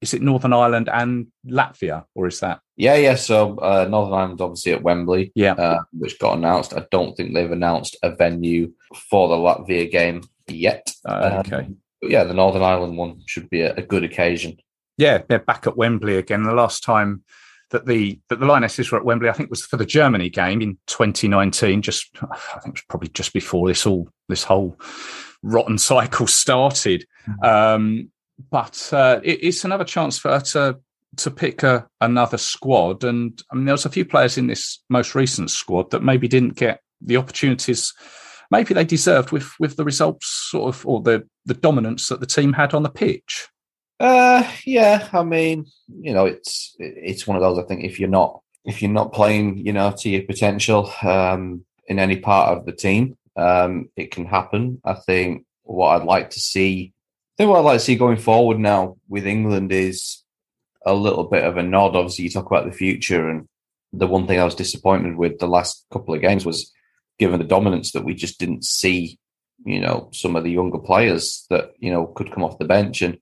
is 0.00 0.14
it 0.14 0.22
Northern 0.22 0.52
Ireland 0.52 0.88
and 0.92 1.28
Latvia, 1.46 2.04
or 2.14 2.26
is 2.26 2.40
that? 2.40 2.60
Yeah, 2.76 2.96
yeah. 2.96 3.14
So 3.14 3.56
uh, 3.58 3.86
Northern 3.88 4.14
Ireland, 4.14 4.40
obviously 4.40 4.72
at 4.72 4.82
Wembley, 4.82 5.32
yeah, 5.34 5.52
uh, 5.52 5.82
which 5.92 6.18
got 6.18 6.36
announced. 6.36 6.74
I 6.74 6.86
don't 6.90 7.16
think 7.16 7.34
they've 7.34 7.50
announced 7.50 7.96
a 8.02 8.14
venue 8.14 8.72
for 9.10 9.28
the 9.28 9.36
Latvia 9.36 9.90
game 9.90 10.22
yet. 10.48 10.92
Uh, 11.04 11.42
okay. 11.46 11.56
Um, 11.56 11.78
but 12.00 12.10
yeah, 12.10 12.24
the 12.24 12.34
Northern 12.34 12.62
Ireland 12.62 12.96
one 12.96 13.22
should 13.26 13.48
be 13.48 13.62
a, 13.62 13.74
a, 13.74 13.82
good 13.82 14.04
occasion. 14.04 14.58
Yeah, 14.98 15.22
they're 15.26 15.38
back 15.38 15.66
at 15.66 15.76
Wembley 15.76 16.16
again. 16.16 16.42
The 16.42 16.52
last 16.52 16.84
time 16.84 17.24
that 17.70 17.86
the 17.86 18.20
that 18.28 18.38
the 18.38 18.46
Lionesses 18.46 18.90
were 18.90 18.98
at 18.98 19.04
Wembley, 19.04 19.28
I 19.28 19.32
think 19.32 19.50
was 19.50 19.64
for 19.64 19.76
the 19.76 19.86
Germany 19.86 20.28
game 20.28 20.60
in 20.60 20.78
2019. 20.86 21.82
Just 21.82 22.10
I 22.22 22.58
think 22.60 22.74
it 22.74 22.80
was 22.80 22.84
probably 22.88 23.08
just 23.08 23.32
before 23.32 23.68
this 23.68 23.86
all 23.86 24.08
this 24.28 24.44
whole 24.44 24.78
rotten 25.42 25.78
cycle 25.78 26.26
started. 26.26 27.06
Mm-hmm. 27.28 27.44
Um, 27.44 28.10
but 28.50 28.90
uh, 28.92 29.20
it, 29.22 29.44
it's 29.44 29.64
another 29.64 29.84
chance 29.84 30.18
for 30.18 30.30
her 30.30 30.40
to 30.40 30.78
to 31.18 31.30
pick 31.30 31.62
a, 31.62 31.86
another 32.00 32.36
squad. 32.36 33.02
And 33.02 33.40
I 33.50 33.54
mean, 33.54 33.64
there 33.64 33.74
was 33.74 33.86
a 33.86 33.90
few 33.90 34.04
players 34.04 34.36
in 34.36 34.48
this 34.48 34.82
most 34.90 35.14
recent 35.14 35.50
squad 35.50 35.90
that 35.90 36.02
maybe 36.02 36.28
didn't 36.28 36.56
get 36.56 36.80
the 37.00 37.16
opportunities 37.16 37.92
maybe 38.50 38.74
they 38.74 38.84
deserved 38.84 39.32
with 39.32 39.52
with 39.58 39.76
the 39.76 39.84
results 39.84 40.26
sort 40.50 40.74
of 40.74 40.86
or 40.86 41.00
the 41.02 41.26
the 41.44 41.54
dominance 41.54 42.08
that 42.08 42.20
the 42.20 42.26
team 42.26 42.52
had 42.52 42.74
on 42.74 42.82
the 42.82 42.90
pitch. 42.90 43.48
Uh, 43.98 44.48
yeah, 44.64 45.08
I 45.12 45.22
mean, 45.22 45.66
you 45.88 46.12
know, 46.12 46.26
it's 46.26 46.74
it's 46.78 47.26
one 47.26 47.36
of 47.36 47.42
those. 47.42 47.58
I 47.58 47.66
think 47.66 47.84
if 47.84 47.98
you're 47.98 48.08
not 48.08 48.40
if 48.64 48.82
you're 48.82 48.90
not 48.90 49.12
playing, 49.12 49.58
you 49.58 49.72
know, 49.72 49.94
to 49.98 50.10
your 50.10 50.22
potential 50.22 50.92
um, 51.02 51.64
in 51.86 51.98
any 51.98 52.16
part 52.16 52.56
of 52.56 52.66
the 52.66 52.72
team, 52.72 53.16
um, 53.36 53.88
it 53.96 54.10
can 54.10 54.26
happen. 54.26 54.80
I 54.84 54.94
think 54.94 55.44
what 55.62 55.90
I'd 55.90 56.06
like 56.06 56.30
to 56.30 56.40
see, 56.40 56.92
I 57.36 57.42
think 57.42 57.50
what 57.50 57.58
I'd 57.58 57.64
like 57.66 57.78
to 57.80 57.84
see 57.84 57.96
going 57.96 58.16
forward 58.16 58.58
now 58.58 58.96
with 59.10 59.26
England 59.26 59.70
is 59.70 60.22
a 60.86 60.94
little 60.94 61.24
bit 61.24 61.44
of 61.44 61.58
a 61.58 61.62
nod. 61.62 61.94
Obviously, 61.94 62.24
you 62.24 62.30
talk 62.30 62.46
about 62.46 62.64
the 62.64 62.72
future, 62.72 63.28
and 63.28 63.46
the 63.92 64.06
one 64.06 64.26
thing 64.26 64.40
I 64.40 64.44
was 64.44 64.54
disappointed 64.54 65.16
with 65.16 65.38
the 65.38 65.46
last 65.46 65.84
couple 65.92 66.14
of 66.14 66.22
games 66.22 66.46
was 66.46 66.72
given 67.18 67.38
the 67.38 67.44
dominance 67.44 67.92
that 67.92 68.04
we 68.04 68.14
just 68.14 68.40
didn't 68.40 68.64
see. 68.64 69.18
You 69.66 69.80
know, 69.80 70.08
some 70.14 70.34
of 70.34 70.44
the 70.44 70.50
younger 70.50 70.78
players 70.78 71.44
that 71.50 71.72
you 71.78 71.92
know 71.92 72.06
could 72.06 72.32
come 72.32 72.42
off 72.42 72.58
the 72.58 72.64
bench, 72.64 73.02
and 73.02 73.18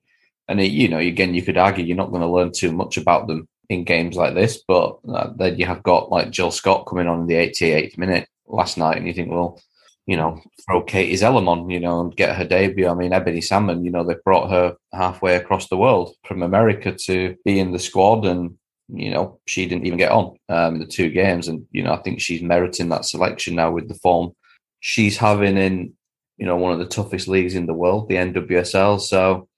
and 0.46 0.61
it, 0.61 0.70
you 0.70 0.87
know, 0.87 0.98
again, 0.98 1.35
you 1.35 1.42
could 1.42 1.59
argue 1.59 1.85
you're 1.85 1.96
not 1.96 2.11
going 2.11 2.22
to 2.22 2.29
learn 2.29 2.53
too 2.53 2.70
much 2.70 2.96
about 2.96 3.27
them 3.27 3.48
in 3.68 3.83
games 3.83 4.14
like 4.14 4.35
this, 4.35 4.62
but 4.68 5.00
uh, 5.09 5.31
then 5.37 5.59
you 5.59 5.66
have 5.66 5.83
got 5.83 6.12
like 6.12 6.31
Jill 6.31 6.53
Scott 6.53 6.87
coming 6.87 7.09
on 7.09 7.22
in 7.22 7.27
the 7.27 7.35
88th 7.35 7.98
minute 7.98 8.29
last 8.46 8.79
night, 8.79 8.96
and 8.96 9.09
you 9.09 9.12
think, 9.12 9.33
well, 9.33 9.61
you 10.06 10.16
know, 10.16 10.40
throw 10.66 10.82
Katie 10.82 11.16
Zelem 11.16 11.48
on, 11.48 11.70
you 11.70 11.80
know, 11.80 12.00
and 12.00 12.14
get 12.14 12.36
her 12.36 12.44
debut. 12.44 12.88
I 12.88 12.94
mean, 12.94 13.12
Ebony 13.12 13.40
Salmon, 13.40 13.84
you 13.84 13.90
know, 13.90 14.04
they 14.04 14.16
brought 14.24 14.50
her 14.50 14.76
halfway 14.92 15.36
across 15.36 15.68
the 15.68 15.78
world 15.78 16.14
from 16.24 16.42
America 16.42 16.92
to 17.06 17.36
be 17.44 17.58
in 17.58 17.72
the 17.72 17.78
squad, 17.78 18.26
and 18.26 18.56
you 18.88 19.10
know, 19.10 19.40
she 19.46 19.66
didn't 19.66 19.86
even 19.86 19.98
get 19.98 20.12
on 20.12 20.36
um, 20.50 20.74
in 20.74 20.80
the 20.80 20.86
two 20.86 21.10
games, 21.10 21.48
and 21.48 21.66
you 21.70 21.82
know, 21.82 21.92
I 21.92 22.02
think 22.02 22.20
she's 22.20 22.42
meriting 22.42 22.90
that 22.90 23.06
selection 23.06 23.54
now 23.54 23.70
with 23.70 23.88
the 23.88 23.94
form 23.94 24.32
she's 24.80 25.16
having 25.16 25.56
in, 25.56 25.94
you 26.36 26.44
know, 26.44 26.56
one 26.56 26.72
of 26.72 26.78
the 26.78 26.84
toughest 26.84 27.26
leagues 27.26 27.54
in 27.54 27.64
the 27.64 27.72
world, 27.72 28.08
the 28.08 28.16
NWSL. 28.16 29.00
So, 29.00 29.48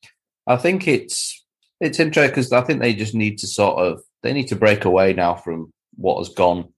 I 0.46 0.56
think 0.56 0.86
it's 0.86 1.44
it's 1.80 1.98
interesting 1.98 2.30
because 2.30 2.52
I 2.52 2.60
think 2.60 2.80
they 2.80 2.94
just 2.94 3.14
need 3.14 3.38
to 3.38 3.48
sort 3.48 3.78
of 3.78 4.00
they 4.22 4.32
need 4.32 4.48
to 4.48 4.56
break 4.56 4.84
away 4.84 5.12
now 5.12 5.34
from 5.34 5.72
what 5.96 6.18
has 6.18 6.28
gone 6.28 6.72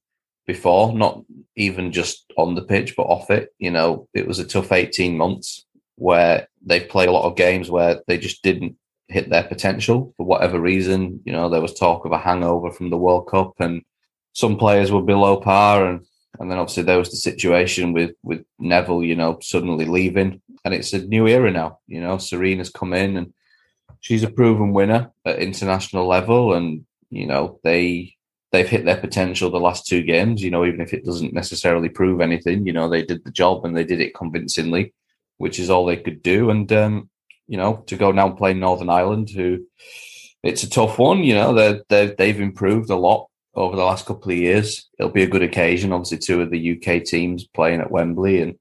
before, 0.48 0.94
not 0.94 1.22
even 1.56 1.92
just 1.92 2.24
on 2.38 2.54
the 2.54 2.62
pitch, 2.62 2.96
but 2.96 3.02
off 3.02 3.30
it. 3.30 3.54
You 3.58 3.70
know, 3.70 4.08
it 4.14 4.26
was 4.26 4.38
a 4.40 4.46
tough 4.46 4.72
18 4.72 5.16
months 5.16 5.66
where 5.96 6.48
they 6.64 6.80
played 6.80 7.10
a 7.10 7.12
lot 7.12 7.26
of 7.26 7.36
games 7.36 7.70
where 7.70 8.00
they 8.08 8.16
just 8.16 8.42
didn't 8.42 8.76
hit 9.08 9.28
their 9.28 9.44
potential 9.44 10.14
for 10.16 10.24
whatever 10.24 10.58
reason. 10.58 11.20
You 11.24 11.32
know, 11.32 11.50
there 11.50 11.60
was 11.60 11.74
talk 11.74 12.06
of 12.06 12.12
a 12.12 12.18
hangover 12.18 12.72
from 12.72 12.88
the 12.88 12.96
World 12.96 13.28
Cup 13.28 13.60
and 13.60 13.82
some 14.32 14.56
players 14.56 14.90
were 14.90 15.02
below 15.02 15.36
par 15.36 15.86
and 15.86 16.04
and 16.40 16.50
then 16.50 16.58
obviously 16.58 16.84
there 16.84 16.98
was 16.98 17.10
the 17.10 17.16
situation 17.16 17.92
with 17.92 18.12
with 18.22 18.44
Neville, 18.58 19.02
you 19.02 19.16
know, 19.16 19.38
suddenly 19.42 19.84
leaving. 19.84 20.40
And 20.64 20.72
it's 20.72 20.92
a 20.92 21.04
new 21.04 21.26
era 21.26 21.50
now. 21.50 21.80
You 21.86 22.00
know, 22.00 22.16
Sarina's 22.16 22.70
come 22.70 22.94
in 22.94 23.16
and 23.16 23.32
she's 24.00 24.22
a 24.22 24.30
proven 24.30 24.72
winner 24.72 25.10
at 25.24 25.40
international 25.40 26.06
level 26.06 26.54
and, 26.54 26.86
you 27.10 27.26
know, 27.26 27.60
they 27.64 28.14
they've 28.52 28.68
hit 28.68 28.84
their 28.84 28.96
potential 28.96 29.50
the 29.50 29.58
last 29.58 29.86
two 29.86 30.02
games. 30.02 30.42
You 30.42 30.50
know, 30.50 30.64
even 30.64 30.80
if 30.80 30.94
it 30.94 31.04
doesn't 31.04 31.34
necessarily 31.34 31.88
prove 31.88 32.20
anything, 32.20 32.66
you 32.66 32.72
know, 32.72 32.88
they 32.88 33.02
did 33.02 33.24
the 33.24 33.30
job 33.30 33.64
and 33.64 33.76
they 33.76 33.84
did 33.84 34.00
it 34.00 34.14
convincingly, 34.14 34.94
which 35.36 35.58
is 35.58 35.70
all 35.70 35.86
they 35.86 35.96
could 35.96 36.22
do. 36.22 36.50
And 36.50 36.70
um, 36.72 37.10
you 37.46 37.56
know, 37.56 37.82
to 37.86 37.96
go 37.96 38.12
now 38.12 38.28
and 38.28 38.36
play 38.36 38.54
Northern 38.54 38.90
Ireland, 38.90 39.30
who 39.30 39.66
it's 40.42 40.62
a 40.62 40.70
tough 40.70 40.98
one. 40.98 41.24
You 41.24 41.34
know, 41.34 41.54
they 41.54 41.80
they 41.88 42.14
they've 42.16 42.40
improved 42.40 42.90
a 42.90 42.96
lot 42.96 43.28
over 43.54 43.76
the 43.76 43.84
last 43.84 44.06
couple 44.06 44.30
of 44.30 44.38
years. 44.38 44.88
It'll 44.98 45.12
be 45.12 45.22
a 45.22 45.28
good 45.28 45.42
occasion. 45.42 45.92
Obviously, 45.92 46.18
two 46.18 46.40
of 46.40 46.50
the 46.50 46.76
UK 46.76 47.04
teams 47.04 47.46
playing 47.48 47.80
at 47.80 47.90
Wembley, 47.90 48.40
and 48.42 48.54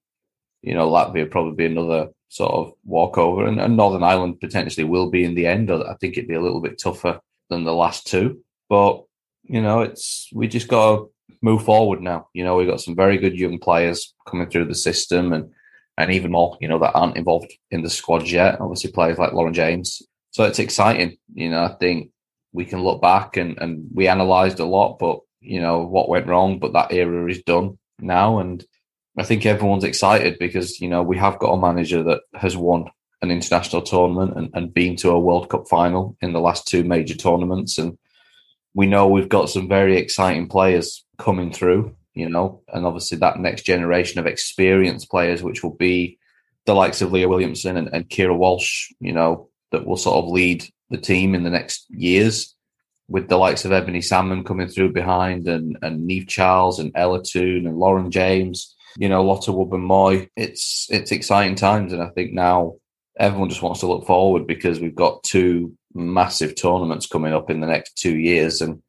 you 0.62 0.74
know, 0.74 0.90
Latvia 0.90 1.30
probably 1.30 1.66
another 1.66 2.10
sort 2.30 2.52
of 2.52 2.74
walkover, 2.86 3.46
and, 3.46 3.60
and 3.60 3.78
Northern 3.78 4.04
Ireland 4.04 4.40
potentially 4.40 4.84
will 4.84 5.10
be 5.10 5.24
in 5.24 5.36
the 5.36 5.48
end. 5.48 5.72
I 5.72 5.96
think 6.00 6.18
it'd 6.18 6.28
be 6.28 6.36
a 6.36 6.42
little 6.42 6.62
bit 6.62 6.80
tougher 6.80 7.20
than 7.50 7.64
the 7.64 7.74
last 7.74 8.08
two, 8.08 8.44
but 8.70 9.04
you 9.48 9.62
know, 9.62 9.82
it's 9.82 10.30
we 10.34 10.48
just 10.48 10.68
got 10.68 10.98
to 10.98 11.10
move 11.42 11.64
forward 11.64 12.02
now. 12.02 12.28
You 12.34 12.44
know, 12.44 12.56
we've 12.56 12.68
got 12.68 12.82
some 12.82 12.96
very 12.96 13.18
good 13.18 13.38
young 13.38 13.60
players 13.60 14.14
coming 14.28 14.50
through 14.50 14.66
the 14.66 14.76
system, 14.76 15.34
and 15.34 15.52
and 15.98 16.12
even 16.12 16.32
more, 16.32 16.58
you 16.62 16.68
know, 16.68 16.80
that 16.80 16.94
aren't 16.94 17.18
involved 17.18 17.52
in 17.72 17.82
the 17.82 17.90
squad 17.90 18.28
yet. 18.28 18.60
Obviously, 18.60 18.92
players 18.92 19.18
like 19.18 19.34
Lauren 19.34 19.54
James. 19.54 20.02
So 20.32 20.44
it's 20.44 20.60
exciting. 20.60 21.18
You 21.34 21.50
know, 21.50 21.64
I 21.64 21.74
think 21.80 22.12
we 22.54 22.66
can 22.66 22.84
look 22.84 23.02
back 23.02 23.38
and 23.38 23.58
and 23.58 23.88
we 23.94 24.08
analysed 24.08 24.60
a 24.60 24.66
lot, 24.66 25.00
but 25.00 25.20
you 25.42 25.62
know 25.62 25.86
what 25.86 26.10
went 26.10 26.28
wrong. 26.28 26.60
But 26.60 26.74
that 26.74 26.92
era 26.92 27.30
is 27.30 27.42
done 27.44 27.78
now, 28.00 28.40
and 28.40 28.64
I 29.18 29.24
think 29.24 29.46
everyone's 29.46 29.84
excited 29.84 30.38
because 30.40 30.80
you 30.80 30.90
know 30.90 31.04
we 31.04 31.18
have 31.18 31.40
got 31.40 31.54
a 31.54 31.62
manager 31.62 32.04
that 32.04 32.22
has 32.34 32.56
won 32.58 32.86
an 33.24 33.32
international 33.32 33.82
tournament 33.82 34.38
and, 34.38 34.50
and 34.54 34.74
been 34.74 34.96
to 34.98 35.10
a 35.10 35.20
World 35.20 35.50
Cup 35.50 35.68
final 35.68 36.16
in 36.22 36.34
the 36.34 36.40
last 36.40 36.68
two 36.68 36.84
major 36.84 37.16
tournaments 37.16 37.80
and 37.80 37.98
we 38.78 38.86
know 38.86 39.08
we've 39.08 39.28
got 39.28 39.50
some 39.50 39.68
very 39.68 39.98
exciting 39.98 40.48
players 40.48 41.04
coming 41.18 41.52
through, 41.52 41.96
you 42.14 42.30
know, 42.30 42.62
and 42.72 42.86
obviously 42.86 43.18
that 43.18 43.40
next 43.40 43.64
generation 43.64 44.20
of 44.20 44.28
experienced 44.28 45.10
players, 45.10 45.42
which 45.42 45.64
will 45.64 45.74
be 45.74 46.20
the 46.68 46.76
likes 46.76 47.02
of 47.02 47.12
Leah 47.12 47.28
Williamson 47.28 47.76
and, 47.76 47.90
and 47.92 48.08
Keira 48.08 48.38
Walsh, 48.38 48.92
you 49.00 49.14
know, 49.14 49.50
that 49.72 49.88
will 49.88 49.98
sort 49.98 50.24
of 50.24 50.30
lead 50.30 50.64
the 50.92 51.00
team 51.00 51.34
in 51.34 51.44
the 51.44 51.50
next 51.50 51.88
years 51.90 52.54
with 53.08 53.30
the 53.30 53.38
likes 53.38 53.66
of 53.66 53.72
Ebony 53.72 54.00
Salmon 54.00 54.44
coming 54.44 54.68
through 54.68 54.94
behind 54.94 55.48
and, 55.48 55.76
and 55.82 56.08
Niamh 56.08 56.28
Charles 56.28 56.78
and 56.78 56.92
Ella 56.94 57.24
Toone 57.24 57.66
and 57.66 57.80
Lauren 57.80 58.12
James, 58.12 58.76
you 58.96 59.10
know, 59.10 59.24
Lotte 59.24 59.48
Wubben-Moy. 59.48 60.30
It's 60.36 60.86
it's 60.92 61.12
exciting 61.12 61.56
times 61.56 61.94
and 61.94 62.04
I 62.04 62.10
think 62.10 62.32
now 62.32 62.76
everyone 63.20 63.50
just 63.50 63.64
wants 63.64 63.80
to 63.80 63.88
look 63.88 64.06
forward 64.06 64.46
because 64.46 64.80
we've 64.80 64.94
got 64.94 65.24
two 65.24 65.76
massive 65.98 66.56
tournaments 66.56 67.08
coming 67.08 67.34
up 67.34 67.50
in 67.50 67.60
the 67.60 67.68
next 67.68 67.98
two 67.98 68.18
years, 68.18 68.62
and 68.62 68.82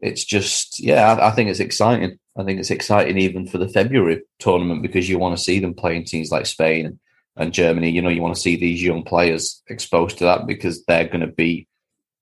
it's 0.00 0.24
just 0.24 0.80
yeah, 0.80 1.12
I, 1.12 1.28
I 1.28 1.30
think 1.30 1.50
it's 1.50 1.60
exciting. 1.60 2.18
I 2.36 2.44
think 2.44 2.60
it's 2.60 2.70
exciting 2.70 3.18
even 3.18 3.46
for 3.46 3.58
the 3.58 3.68
February 3.68 4.22
tournament 4.38 4.82
because 4.82 5.08
you 5.08 5.18
want 5.18 5.36
to 5.36 5.42
see 5.42 5.58
them 5.58 5.74
playing 5.74 6.04
teams 6.04 6.30
like 6.30 6.46
Spain 6.46 6.98
and 7.36 7.52
Germany. 7.52 7.90
You 7.90 8.02
know, 8.02 8.10
you 8.10 8.22
want 8.22 8.34
to 8.34 8.40
see 8.40 8.56
these 8.56 8.82
young 8.82 9.02
players 9.02 9.62
exposed 9.68 10.18
to 10.18 10.24
that 10.24 10.46
because 10.46 10.84
they're 10.84 11.08
going 11.08 11.20
to 11.20 11.26
be 11.26 11.66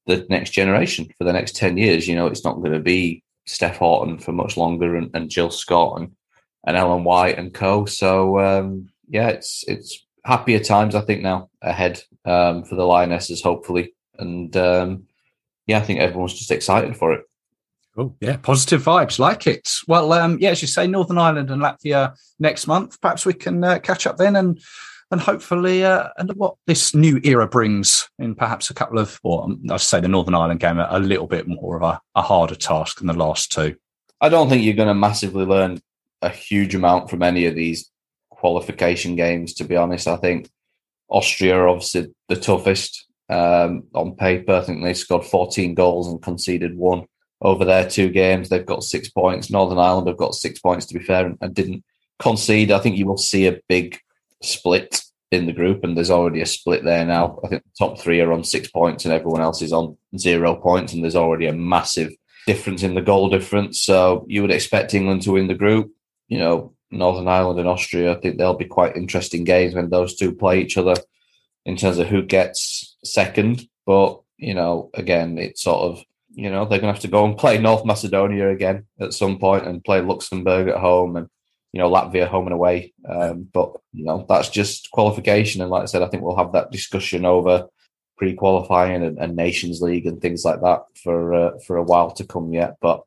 the 0.07 0.25
next 0.31 0.51
generation 0.51 1.09
for 1.18 1.25
the 1.25 1.33
next 1.33 1.57
10 1.57 1.77
years. 1.77 2.09
You 2.09 2.14
know, 2.14 2.29
it's 2.29 2.44
not 2.44 2.57
going 2.57 2.72
to 2.72 2.81
be 2.81 3.22
Steph 3.46 3.79
Houghton 3.79 4.18
for 4.18 4.33
much 4.33 4.57
longer 4.57 4.96
and, 4.96 5.11
and 5.14 5.29
Jill 5.31 5.51
Scott 5.51 6.01
and, 6.01 6.12
and 6.66 6.77
Ellen 6.77 7.05
White 7.05 7.38
and 7.38 7.53
co. 7.53 7.85
So, 7.85 8.40
um, 8.40 8.88
yeah, 9.09 9.29
it's, 9.29 9.64
it's 9.68 10.07
happier 10.25 10.61
times, 10.61 10.94
I 10.94 11.01
think, 11.01 11.22
now 11.22 11.51
ahead 11.61 12.03
um, 12.25 12.64
for 12.64 12.75
the 12.75 12.85
Lionesses, 12.85 13.42
hopefully. 13.42 13.94
And 14.18 14.57
um, 14.57 15.07
yeah, 15.66 15.79
I 15.79 15.83
think 15.83 16.00
everyone's 16.00 16.35
just 16.35 16.50
excited 16.50 16.96
for 16.96 17.12
it. 17.12 17.24
Oh 17.98 18.14
yeah, 18.20 18.37
positive 18.37 18.83
vibes, 18.83 19.18
like 19.18 19.46
it. 19.46 19.70
Well, 19.88 20.12
um, 20.12 20.38
yeah, 20.40 20.50
as 20.50 20.61
you 20.61 20.68
say, 20.68 20.87
Northern 20.87 21.18
Ireland 21.18 21.50
and 21.50 21.62
Latvia 21.62 22.14
next 22.38 22.66
month. 22.66 23.00
Perhaps 23.00 23.24
we 23.24 23.33
can 23.33 23.64
uh, 23.64 23.79
catch 23.79 24.07
up 24.07 24.18
then 24.18 24.37
and 24.37 24.61
and 25.11 25.20
hopefully 25.20 25.85
uh, 25.85 26.09
and 26.18 26.33
what 26.35 26.57
this 26.66 26.94
new 26.94 27.20
era 27.22 27.46
brings 27.46 28.09
in 28.18 28.35
perhaps 28.35 28.70
a 28.70 28.74
couple 28.74 28.98
of, 28.98 29.20
or 29.22 29.44
um, 29.44 29.62
I 29.70 29.76
say 29.76 30.00
the 30.00 30.09
Northern 30.09 30.35
Ireland 30.35 30.61
game 30.61 30.79
a, 30.79 30.88
a 30.90 30.98
little 30.98 31.26
bit 31.26 31.46
more 31.46 31.76
of 31.76 31.83
a, 31.83 32.00
a, 32.16 32.22
harder 32.22 32.57
task 32.57 32.98
than 32.98 33.07
the 33.07 33.12
last 33.12 33.52
two. 33.52 33.76
I 34.20 34.29
don't 34.29 34.48
think 34.48 34.64
you're 34.64 34.74
going 34.74 34.88
to 34.88 34.94
massively 34.94 35.44
learn 35.44 35.81
a 36.22 36.29
huge 36.29 36.74
amount 36.74 37.09
from 37.09 37.22
any 37.22 37.46
of 37.46 37.55
these 37.55 37.90
qualification 38.31 39.14
games. 39.14 39.55
To 39.55 39.64
be 39.64 39.76
honest, 39.76 40.09
I 40.09 40.16
think 40.16 40.50
Austria 41.09 41.57
are 41.57 41.68
obviously 41.68 42.12
the 42.29 42.37
toughest 42.37 43.06
um, 43.29 43.85
on 43.95 44.17
paper. 44.17 44.53
I 44.53 44.62
think 44.62 44.83
they 44.83 44.95
scored 44.95 45.25
14 45.25 45.75
goals 45.75 46.09
and 46.09 46.23
conceded 46.23 46.77
one 46.77 47.07
over 47.41 47.65
their 47.65 47.89
two 47.89 48.11
games. 48.11 48.49
They've 48.49 48.65
got 48.65 48.85
six 48.85 49.09
points. 49.09 49.51
Northern 49.51 49.79
Ireland 49.79 50.09
have 50.09 50.17
got 50.17 50.35
six 50.35 50.59
points, 50.59 50.87
to 50.87 50.99
be 50.99 51.05
fair, 51.05 51.27
and, 51.27 51.39
and 51.41 51.55
didn't 51.55 51.85
concede. 52.19 52.71
I 52.71 52.79
think 52.79 52.97
you 52.97 53.07
will 53.07 53.19
see 53.19 53.47
a 53.47 53.61
big 53.69 53.99
split 54.43 55.03
in 55.33 55.47
the 55.47 55.53
group, 55.53 55.85
and 55.85 55.97
there's 55.97 56.11
already 56.11 56.41
a 56.41 56.47
split 56.47 56.85
there 56.85 57.05
now. 57.05 57.39
I 57.45 57.49
think 57.49 57.65
the 57.65 57.87
top 57.87 57.99
three 57.99 58.21
are 58.21 58.33
on 58.33 58.45
six 58.45 58.69
points, 58.69 59.05
and 59.05 59.12
everyone 59.12 59.43
else 59.43 59.61
is 59.61 59.73
on 59.73 59.97
zero 60.17 60.57
points, 60.57 60.93
and 60.93 61.03
there's 61.03 61.17
already 61.17 61.47
a 61.47 61.53
massive 61.53 62.12
difference 62.47 62.83
in 62.83 62.95
the 62.95 63.03
goal 63.03 63.29
difference. 63.29 63.83
So 63.83 64.25
you 64.29 64.43
would 64.43 64.53
expect 64.53 64.95
England 64.95 65.23
to 65.23 65.33
win 65.33 65.49
the 65.49 65.55
group. 65.55 65.91
You 66.29 66.39
know, 66.39 66.75
Northern 66.91 67.29
Ireland 67.29 67.59
and 67.59 67.69
Austria. 67.69 68.12
I 68.12 68.21
think 68.21 68.39
they'll 68.39 68.55
be 68.55 68.65
quite 68.65 68.97
interesting 68.97 69.45
games 69.45 69.75
when 69.75 69.91
those 69.91 70.17
two 70.17 70.33
play 70.33 70.61
each 70.61 70.79
other 70.79 70.95
in 71.65 71.77
terms 71.77 71.99
of 71.99 72.07
who 72.07 72.23
gets 72.23 72.86
second. 73.07 73.69
But 73.87 74.21
you 74.37 74.55
know, 74.55 74.90
again, 74.95 75.38
it's 75.38 75.62
sort 75.62 75.81
of 75.81 76.05
you 76.31 76.51
know 76.51 76.64
they're 76.64 76.81
going 76.81 76.92
to 76.92 76.95
have 76.95 77.03
to 77.03 77.09
go 77.09 77.25
and 77.25 77.38
play 77.38 77.59
North 77.59 77.85
Macedonia 77.85 78.51
again 78.51 78.87
at 79.01 79.14
some 79.14 79.38
point 79.38 79.66
and 79.66 79.85
play 79.85 80.01
Luxembourg 80.01 80.69
at 80.69 80.79
home 80.79 81.16
and 81.16 81.29
you 81.77 81.83
know, 81.83 81.90
Latvia 81.90 82.27
home 82.27 82.47
and 82.47 82.55
away. 82.55 82.95
Um, 83.07 83.49
but 83.53 83.71
you 83.92 84.05
know, 84.05 84.25
that's 84.27 84.49
just 84.49 84.90
qualification. 84.92 85.61
And 85.61 85.71
like 85.71 85.83
I 85.83 85.85
said, 85.85 86.01
I 86.01 86.09
think 86.09 86.23
we'll 86.23 86.37
have 86.37 86.53
that 86.53 86.71
discussion 86.71 87.27
over 87.27 87.66
pre-qualifying 88.16 89.05
and, 89.05 89.19
and 89.19 89.37
Nations 89.37 89.83
League 89.83 90.07
and 90.07 90.19
things 90.19 90.42
like 90.42 90.62
that 90.62 90.85
for 91.03 91.35
uh, 91.35 91.59
for 91.66 91.77
a 91.77 91.83
while 91.83 92.12
to 92.12 92.25
come 92.25 92.55
yet. 92.55 92.77
But 92.81 93.03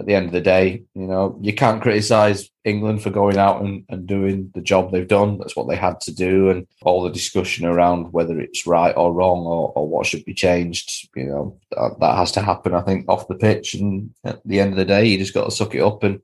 at 0.00 0.06
the 0.06 0.14
end 0.14 0.26
of 0.26 0.32
the 0.32 0.40
day, 0.40 0.82
you 0.94 1.06
know, 1.06 1.38
you 1.42 1.52
can't 1.52 1.82
criticise 1.82 2.48
England 2.64 3.02
for 3.02 3.10
going 3.10 3.36
out 3.36 3.60
and, 3.62 3.84
and 3.90 4.06
doing 4.06 4.50
the 4.54 4.62
job 4.62 4.90
they've 4.90 5.06
done. 5.06 5.36
That's 5.36 5.54
what 5.54 5.68
they 5.68 5.76
had 5.76 6.00
to 6.02 6.14
do, 6.14 6.48
and 6.48 6.66
all 6.82 7.02
the 7.02 7.10
discussion 7.10 7.66
around 7.66 8.12
whether 8.12 8.40
it's 8.40 8.66
right 8.66 8.96
or 8.96 9.12
wrong 9.12 9.40
or, 9.44 9.72
or 9.76 9.86
what 9.86 10.06
should 10.06 10.24
be 10.24 10.32
changed. 10.32 11.10
You 11.14 11.26
know, 11.26 11.60
that, 11.70 12.00
that 12.00 12.16
has 12.16 12.32
to 12.32 12.40
happen. 12.40 12.74
I 12.74 12.80
think 12.80 13.08
off 13.08 13.28
the 13.28 13.34
pitch, 13.34 13.74
and 13.74 14.10
at 14.24 14.40
the 14.46 14.58
end 14.58 14.72
of 14.72 14.78
the 14.78 14.86
day, 14.86 15.04
you 15.04 15.18
just 15.18 15.34
got 15.34 15.44
to 15.44 15.50
suck 15.50 15.74
it 15.74 15.82
up 15.82 16.02
and 16.02 16.20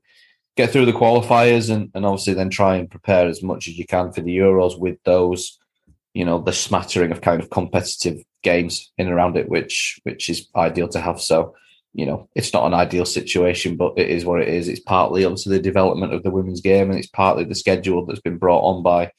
get 0.55 0.71
through 0.71 0.87
the 0.87 0.91
qualifiers 0.91 1.69
and, 1.69 1.91
and 1.93 2.03
obviously 2.03 2.33
then 2.33 2.49
try 2.49 2.77
and 2.77 2.89
prepare 2.89 3.27
as 3.27 3.43
much 3.43 3.67
as 3.67 3.77
you 3.77 3.85
can 3.85 4.11
for 4.11 4.21
the 4.21 4.35
Euros 4.35 4.77
with 4.77 4.97
those, 5.03 5.59
you 6.15 6.25
know, 6.25 6.41
the 6.41 6.51
smattering 6.51 7.11
of 7.11 7.21
kind 7.21 7.39
of 7.39 7.51
competitive 7.51 8.23
games 8.41 8.91
in 8.97 9.05
and 9.05 9.15
around 9.15 9.37
it, 9.37 9.47
which 9.47 9.99
which 10.01 10.29
is 10.29 10.47
ideal 10.55 10.87
to 10.87 10.99
have. 10.99 11.21
So, 11.21 11.53
you 11.97 12.05
know, 12.05 12.29
it's 12.35 12.53
not 12.53 12.67
an 12.67 12.75
ideal 12.75 13.05
situation, 13.05 13.75
but 13.75 13.93
it 13.97 14.07
is 14.07 14.23
what 14.23 14.39
it 14.39 14.47
is. 14.47 14.67
It's 14.67 14.79
partly 14.79 15.25
obviously 15.25 15.57
the 15.57 15.63
development 15.63 16.13
of 16.13 16.21
the 16.21 16.29
women's 16.29 16.61
game 16.61 16.91
and 16.91 16.99
it's 16.99 17.07
partly 17.07 17.43
the 17.43 17.55
schedule 17.55 18.05
that's 18.05 18.21
been 18.21 18.37
brought 18.37 18.61
on 18.61 18.83
by 18.83 19.11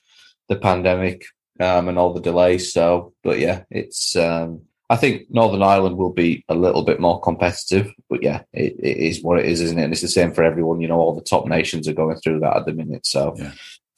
the 0.48 0.54
pandemic 0.54 1.24
um, 1.58 1.88
and 1.88 1.98
all 1.98 2.14
the 2.14 2.20
delays. 2.20 2.72
So, 2.72 3.14
but 3.24 3.40
yeah, 3.40 3.64
it's 3.68 4.14
um, 4.14 4.62
I 4.88 4.94
think 4.94 5.26
Northern 5.28 5.64
Ireland 5.64 5.96
will 5.96 6.12
be 6.12 6.44
a 6.48 6.54
little 6.54 6.84
bit 6.84 7.00
more 7.00 7.20
competitive, 7.20 7.92
but 8.08 8.22
yeah, 8.22 8.42
it, 8.52 8.76
it 8.78 8.96
is 8.96 9.24
what 9.24 9.40
it 9.40 9.46
is, 9.46 9.60
isn't 9.60 9.78
it? 9.78 9.82
And 9.82 9.92
it's 9.92 10.02
the 10.02 10.08
same 10.08 10.32
for 10.32 10.44
everyone. 10.44 10.80
You 10.80 10.86
know, 10.86 11.00
all 11.00 11.16
the 11.16 11.20
top 11.20 11.48
nations 11.48 11.88
are 11.88 11.94
going 11.94 12.16
through 12.18 12.38
that 12.40 12.58
at 12.58 12.64
the 12.64 12.72
minute. 12.72 13.06
So, 13.06 13.34
yeah, 13.36 13.54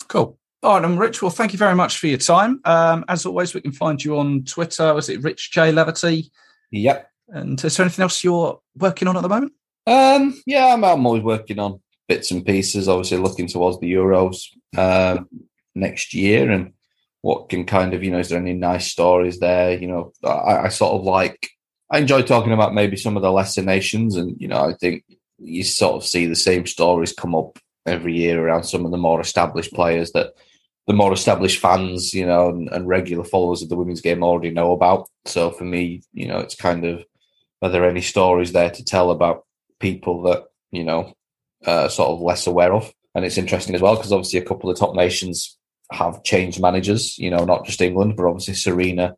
cool. 0.09 0.38
All 0.62 0.77
right, 0.77 0.85
I'm 0.85 0.99
Rich. 0.99 1.21
Well, 1.21 1.31
thank 1.31 1.53
you 1.53 1.59
very 1.59 1.75
much 1.75 1.99
for 1.99 2.07
your 2.07 2.16
time. 2.16 2.62
Um, 2.64 3.05
as 3.09 3.27
always, 3.27 3.53
we 3.53 3.61
can 3.61 3.73
find 3.73 4.03
you 4.03 4.19
on 4.19 4.45
Twitter. 4.45 4.95
Was 4.95 5.11
it 5.11 5.23
Rich 5.23 5.53
J 5.53 5.71
Laverty? 5.71 6.31
Yep. 6.71 7.11
And 7.33 7.62
is 7.64 7.77
there 7.77 7.85
anything 7.85 8.03
else 8.03 8.25
you're 8.25 8.61
working 8.77 9.09
on 9.09 9.16
at 9.16 9.23
the 9.23 9.29
moment? 9.29 9.53
Um, 9.87 10.40
yeah, 10.47 10.75
I'm, 10.75 10.85
I'm 10.85 11.07
always 11.07 11.23
working 11.23 11.59
on 11.59 11.81
bits 12.09 12.31
and 12.31 12.45
pieces. 12.45 12.88
Obviously, 12.88 13.19
looking 13.19 13.47
towards 13.47 13.81
the 13.81 13.93
Euros 13.93 14.47
um, 14.77 15.29
next 15.75 16.12
year, 16.12 16.51
and 16.51 16.73
what 17.23 17.49
can 17.49 17.64
kind 17.64 17.95
of 17.95 18.03
you 18.03 18.11
know 18.11 18.19
is 18.19 18.29
there 18.29 18.38
any 18.38 18.55
nice 18.55 18.87
stories 18.87 19.38
there 19.40 19.77
you 19.77 19.87
know 19.87 20.12
I, 20.25 20.64
I, 20.64 20.69
sort 20.69 20.95
of 20.95 21.03
like 21.03 21.51
i 21.90 21.99
enjoy 21.99 22.23
talking 22.23 22.53
about 22.53 22.75
maybe 22.75 22.97
some 22.97 23.16
of 23.16 23.23
the 23.23 23.33
lesser 23.33 23.62
nations 23.62 24.16
and 24.16 24.40
you 24.40 24.49
know 24.49 24.64
i 24.64 24.75
think 24.75 25.05
you 25.38 25.62
sort 25.64 25.95
of 25.95 26.07
see 26.07 26.27
the 26.27 26.37
same 26.37 26.66
stories 26.66 27.12
come 27.12 27.35
up 27.35 27.59
every 27.87 28.16
year 28.16 28.45
around 28.45 28.64
some 28.64 28.85
of 28.85 28.90
the 28.90 28.99
more 28.99 29.21
established 29.21 29.73
players 29.73 30.12
that 30.12 30.33
the 30.87 30.93
more 30.93 31.12
established 31.12 31.61
fans 31.61 32.14
you 32.14 32.27
know 32.27 32.49
and, 32.49 32.69
and 32.71 32.88
regular 32.88 33.25
followers 33.25 33.62
of 33.62 33.69
the 33.69 33.77
women's 33.77 34.01
game 34.01 34.23
already 34.23 34.51
know 34.51 34.73
about 34.73 35.09
so 35.27 35.51
for 35.51 35.64
me 35.64 36.03
you 36.12 36.27
know 36.27 36.38
it's 36.38 36.55
kind 36.55 36.85
of 36.85 37.05
are 37.62 37.70
there 37.70 37.88
any 37.88 38.01
stories 38.01 38.53
there 38.53 38.70
to 38.70 38.85
tell 38.85 39.11
about 39.11 39.44
people 39.79 40.23
that 40.23 40.44
you 40.70 40.85
know 40.85 41.14
uh, 41.64 41.88
sort 41.88 42.11
of 42.11 42.20
less 42.20 42.46
aware 42.46 42.73
of 42.73 42.92
and 43.14 43.25
it's 43.25 43.38
interesting 43.38 43.75
as 43.75 43.81
well 43.81 43.96
because 43.96 44.12
obviously 44.12 44.38
a 44.38 44.44
couple 44.44 44.70
of 44.70 44.79
top 44.79 44.94
nations 44.94 45.59
have 45.92 46.23
changed 46.23 46.61
managers, 46.61 47.18
you 47.18 47.31
know, 47.31 47.44
not 47.44 47.66
just 47.66 47.81
England, 47.81 48.16
but 48.16 48.27
obviously 48.27 48.55
Sarina 48.55 49.14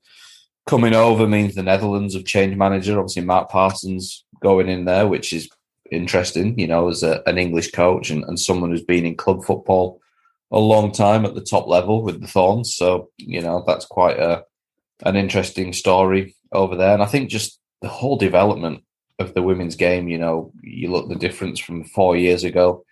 coming 0.67 0.95
over 0.95 1.27
means 1.27 1.55
the 1.55 1.63
Netherlands 1.63 2.15
have 2.15 2.25
changed 2.25 2.57
manager. 2.57 2.99
Obviously, 2.99 3.23
Mark 3.25 3.51
Parsons 3.51 4.25
going 4.41 4.69
in 4.69 4.85
there, 4.85 5.07
which 5.07 5.33
is 5.33 5.49
interesting, 5.91 6.59
you 6.59 6.67
know, 6.67 6.89
as 6.89 7.03
a, 7.03 7.23
an 7.27 7.39
English 7.39 7.73
coach 7.73 8.11
and, 8.11 8.25
and 8.25 8.39
someone 8.41 8.71
who's 8.71 8.85
been 8.85 9.05
in 9.05 9.17
club 9.17 9.45
football 9.45 10.01
a 10.51 10.59
long 10.59 10.93
time 10.93 11.25
at 11.25 11.35
the 11.35 11.41
top 11.41 11.67
level 11.67 12.03
with 12.03 12.21
the 12.21 12.27
Thorns. 12.27 12.75
So, 12.75 13.11
you 13.19 13.41
know, 13.41 13.65
that's 13.67 13.87
quite 13.87 14.19
a 14.19 14.45
an 15.05 15.17
interesting 15.17 15.73
story 15.73 16.37
over 16.53 16.77
there. 16.77 16.95
And 16.95 17.03
I 17.03 17.07
think 17.07 17.29
just 17.29 17.59
the 17.83 17.89
whole 17.89 18.17
development 18.17 18.83
of 19.19 19.35
the 19.35 19.43
women's 19.43 19.77
game, 19.77 20.09
you 20.09 20.19
know, 20.19 20.53
you 20.63 20.91
look 20.91 21.09
the 21.09 21.15
difference 21.15 21.61
from 21.61 21.85
four 21.85 22.17
years 22.17 22.45
ago 22.45 22.85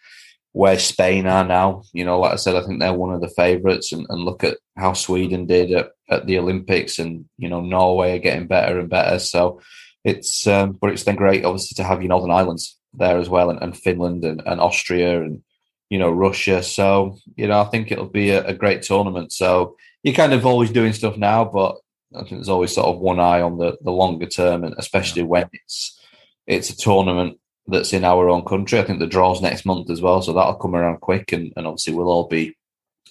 where 0.53 0.79
Spain 0.79 1.27
are 1.27 1.45
now. 1.45 1.83
You 1.93 2.05
know, 2.05 2.19
like 2.19 2.33
I 2.33 2.37
said, 2.37 2.57
I 2.57 2.63
think 2.63 2.81
they're 2.81 2.93
one 2.93 3.15
of 3.15 3.21
the 3.21 3.29
favourites, 3.29 3.93
and, 3.93 4.07
and 4.09 4.23
look 4.23 4.45
at 4.45 4.59
how 4.77 4.93
Sweden 4.93 5.47
did 5.47 5.73
at, 5.73 5.91
at 6.09 6.27
the 6.27 6.39
Olympics, 6.39 6.99
and 6.99 7.27
you 7.39 7.49
know 7.49 7.61
Norway 7.61 8.17
are 8.17 8.23
getting 8.23 8.47
better 8.47 8.79
and 8.79 8.89
better. 8.89 9.19
So 9.19 9.61
it's, 10.05 10.47
um, 10.47 10.73
but 10.73 10.91
it's 10.91 11.05
then 11.05 11.17
great, 11.17 11.45
obviously, 11.45 11.75
to 11.77 11.85
have 11.85 12.03
your 12.03 12.09
Northern 12.09 12.31
Islands 12.31 12.79
there 12.95 13.19
as 13.19 13.29
well, 13.29 13.51
and, 13.51 13.63
and 13.63 13.77
Finland 13.77 14.25
and, 14.25 14.43
and, 14.45 14.61
Austria 14.61 15.23
and 15.23 15.43
you 15.89 15.99
know 15.99 16.11
Russia. 16.11 16.63
So 16.63 17.19
you 17.37 17.47
know, 17.49 17.61
I 17.61 17.65
think 17.65 17.93
it'll 17.93 18.09
be 18.09 18.31
a, 18.31 18.47
a 18.47 18.55
great 18.55 18.83
tournament. 18.83 19.33
So 19.33 19.77
you're 20.03 20.15
kind 20.15 20.33
of 20.33 20.47
always 20.47 20.71
doing 20.71 20.93
stuff 20.93 21.17
now, 21.17 21.45
but 21.45 21.77
I 22.15 22.21
think 22.21 22.33
there's 22.33 22.49
always 22.49 22.75
sort 22.75 22.89
of 22.89 22.99
one 22.99 23.21
eye 23.21 23.41
on 23.41 23.59
the 23.59 23.77
the 23.83 23.93
longer 23.93 24.27
term, 24.27 24.65
and 24.65 24.75
especially 24.79 25.23
when 25.23 25.49
it's 25.53 26.01
it's 26.47 26.71
a 26.71 26.77
tournament 26.77 27.39
that's 27.67 27.93
in 27.93 28.05
our 28.05 28.29
own 28.29 28.45
country. 28.45 28.79
I 28.79 28.83
think 28.83 28.99
the 28.99 29.07
draw's 29.07 29.41
next 29.41 29.65
month 29.65 29.91
as 29.91 30.01
well, 30.01 30.23
so 30.23 30.33
that'll 30.33 30.55
come 30.55 30.75
around 30.75 31.01
quick, 31.01 31.33
and, 31.33 31.53
and 31.57 31.67
obviously 31.67 31.95
we'll 31.95 32.09
all 32.09 32.27
be 32.27 32.57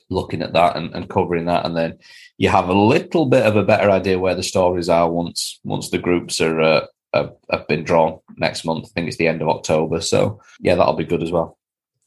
looking 0.10 0.42
at 0.42 0.54
that 0.54 0.76
and, 0.76 0.94
and 0.94 1.10
covering 1.10 1.46
that, 1.46 1.66
and 1.66 1.78
then 1.78 1.98
you 2.38 2.50
have 2.50 2.70
a 2.70 2.74
little 2.74 3.26
bit 3.26 3.46
of 3.46 3.56
a 3.56 3.64
better 3.64 3.90
idea 3.90 4.20
where 4.20 4.36
the 4.36 4.44
stories 4.44 4.90
are 4.90 5.10
once 5.10 5.60
once 5.64 5.90
the 5.90 5.98
groups 5.98 6.42
are 6.42 6.60
uh, 6.60 6.86
have, 7.14 7.34
have 7.50 7.68
been 7.68 7.84
drawn 7.84 8.20
next 8.38 8.66
month. 8.66 8.86
I 8.86 8.90
think 8.90 9.08
it's 9.08 9.18
the 9.18 9.28
end 9.28 9.42
of 9.42 9.50
October, 9.50 10.02
so 10.02 10.42
yeah, 10.60 10.76
that'll 10.76 10.94
be 10.94 11.06
good 11.06 11.24
as 11.24 11.32
well. 11.32 11.58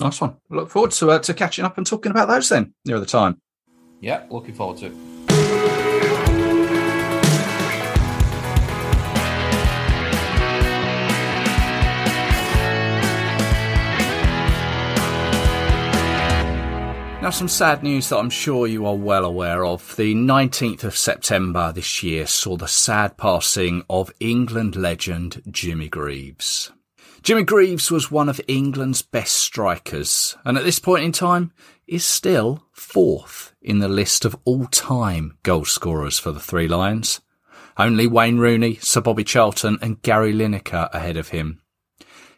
Nice 0.00 0.20
one. 0.20 0.36
Look 0.50 0.70
forward 0.70 0.90
to 0.92 1.12
uh, 1.12 1.18
to 1.20 1.32
catching 1.32 1.64
up 1.64 1.78
and 1.78 1.86
talking 1.86 2.10
about 2.10 2.28
those 2.28 2.48
then 2.48 2.74
near 2.84 3.00
the 3.00 3.06
time. 3.06 3.40
Yeah, 4.00 4.24
looking 4.30 4.54
forward 4.54 4.78
to 4.78 4.86
it. 4.86 6.01
Now, 17.22 17.30
some 17.30 17.46
sad 17.46 17.84
news 17.84 18.08
that 18.08 18.18
I'm 18.18 18.30
sure 18.30 18.66
you 18.66 18.84
are 18.84 18.96
well 18.96 19.24
aware 19.24 19.64
of. 19.64 19.94
The 19.94 20.12
19th 20.12 20.82
of 20.82 20.96
September 20.96 21.70
this 21.72 22.02
year 22.02 22.26
saw 22.26 22.56
the 22.56 22.66
sad 22.66 23.16
passing 23.16 23.84
of 23.88 24.12
England 24.18 24.74
legend 24.74 25.40
Jimmy 25.48 25.88
Greaves. 25.88 26.72
Jimmy 27.22 27.44
Greaves 27.44 27.92
was 27.92 28.10
one 28.10 28.28
of 28.28 28.40
England's 28.48 29.02
best 29.02 29.34
strikers, 29.34 30.36
and 30.44 30.58
at 30.58 30.64
this 30.64 30.80
point 30.80 31.04
in 31.04 31.12
time 31.12 31.52
is 31.86 32.04
still 32.04 32.66
fourth 32.72 33.54
in 33.62 33.78
the 33.78 33.88
list 33.88 34.24
of 34.24 34.36
all-time 34.44 35.38
goal 35.44 35.64
scorers 35.64 36.18
for 36.18 36.32
the 36.32 36.40
Three 36.40 36.66
Lions. 36.66 37.20
Only 37.76 38.08
Wayne 38.08 38.38
Rooney, 38.38 38.78
Sir 38.80 39.00
Bobby 39.00 39.22
Charlton 39.22 39.78
and 39.80 40.02
Gary 40.02 40.32
Lineker 40.32 40.92
ahead 40.92 41.16
of 41.16 41.28
him. 41.28 41.62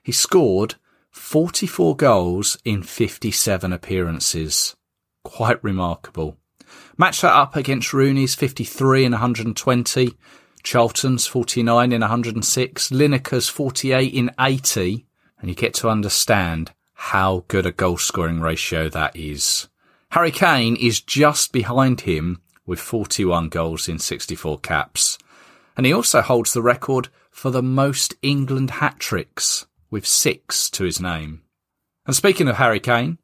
He 0.03 0.13
scored 0.13 0.75
44 1.15 1.95
goals 1.95 2.59
in 2.65 2.83
57 2.83 3.73
appearances. 3.73 4.75
Quite 5.23 5.63
remarkable. 5.63 6.37
Match 6.99 7.21
that 7.21 7.33
up 7.33 7.55
against 7.55 7.93
Rooney's 7.93 8.35
53 8.35 9.05
in 9.05 9.13
120, 9.13 10.19
Charlton's 10.65 11.27
49 11.29 11.93
in 11.93 12.01
106, 12.01 12.91
Lineker's 12.91 13.49
48 13.49 14.13
in 14.13 14.33
80, 14.41 15.07
and 15.39 15.49
you 15.49 15.55
get 15.55 15.73
to 15.75 15.89
understand 15.89 16.73
how 16.95 17.45
good 17.47 17.65
a 17.65 17.73
goal 17.73 17.97
scoring 17.97 18.41
ratio 18.41 18.89
that 18.89 19.15
is. 19.15 19.69
Harry 20.11 20.33
Kane 20.33 20.75
is 20.75 21.01
just 21.01 21.53
behind 21.53 22.03
him 22.03 22.43
with 22.67 22.81
41 22.81 23.51
goals 23.51 23.89
in 23.89 24.01
64 24.01 24.59
caps. 24.59 25.17
And 25.77 25.87
he 25.87 25.93
also 25.93 26.23
holds 26.23 26.53
the 26.53 26.63
record 26.63 27.09
for 27.31 27.51
the 27.51 27.63
most 27.63 28.15
England 28.21 28.73
hat 28.73 28.99
tricks 28.99 29.67
with 29.95 30.05
six 30.05 30.69
to 30.69 30.83
his 30.83 31.01
name. 31.01 31.41
And 32.05 32.17
speaking 32.17 32.49
of 32.49 32.57
Harry 32.57 32.81
Kane, 32.81 33.19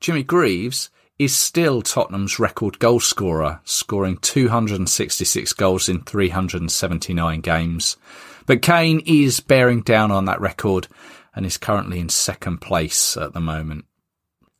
Jimmy 0.00 0.22
Greaves 0.22 0.88
is 1.18 1.36
still 1.36 1.82
Tottenham's 1.82 2.38
record 2.38 2.78
goalscorer, 2.78 3.60
scoring 3.64 4.16
266 4.16 5.52
goals 5.52 5.86
in 5.86 6.00
379 6.00 7.42
games. 7.42 7.98
But 8.46 8.62
Kane 8.62 9.02
is 9.04 9.40
bearing 9.40 9.82
down 9.82 10.10
on 10.10 10.24
that 10.24 10.40
record 10.40 10.88
and 11.34 11.44
is 11.44 11.58
currently 11.58 12.00
in 12.00 12.08
second 12.08 12.62
place 12.62 13.18
at 13.18 13.34
the 13.34 13.40
moment. 13.40 13.84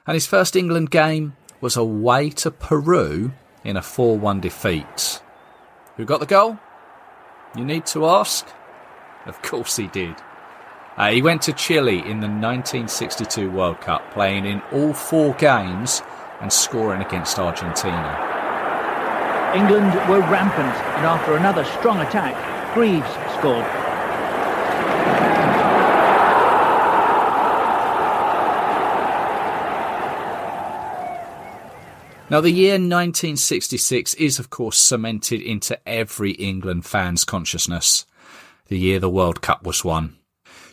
And 0.06 0.12
his 0.12 0.26
first 0.26 0.56
England 0.56 0.90
game 0.90 1.36
was 1.62 1.74
away 1.74 2.28
to 2.28 2.50
Peru 2.50 3.32
in 3.64 3.78
a 3.78 3.82
4 3.82 4.18
1 4.18 4.40
defeat. 4.40 5.22
Who 5.96 6.04
got 6.04 6.20
the 6.20 6.26
goal? 6.26 6.58
You 7.56 7.64
need 7.64 7.86
to 7.86 8.04
ask? 8.04 8.46
Of 9.24 9.40
course 9.40 9.78
he 9.78 9.86
did. 9.86 10.16
Uh, 10.98 11.12
he 11.12 11.22
went 11.22 11.40
to 11.42 11.54
Chile 11.54 12.00
in 12.00 12.20
the 12.20 12.28
1962 12.28 13.50
World 13.50 13.80
Cup, 13.80 14.12
playing 14.12 14.44
in 14.44 14.60
all 14.70 14.92
four 14.92 15.32
games 15.36 16.02
and 16.42 16.52
scoring 16.52 17.00
against 17.00 17.38
Argentina. 17.38 18.37
England 19.54 19.94
were 20.08 20.20
rampant, 20.20 20.76
and 20.96 21.06
after 21.06 21.36
another 21.36 21.64
strong 21.64 22.00
attack, 22.00 22.34
Greaves 22.74 23.08
scored. 23.38 23.64
Now, 32.30 32.42
the 32.42 32.50
year 32.50 32.74
1966 32.74 34.14
is, 34.14 34.38
of 34.38 34.50
course, 34.50 34.76
cemented 34.76 35.40
into 35.40 35.80
every 35.88 36.32
England 36.32 36.84
fan's 36.84 37.24
consciousness. 37.24 38.04
The 38.66 38.78
year 38.78 39.00
the 39.00 39.08
World 39.08 39.40
Cup 39.40 39.64
was 39.64 39.82
won. 39.82 40.18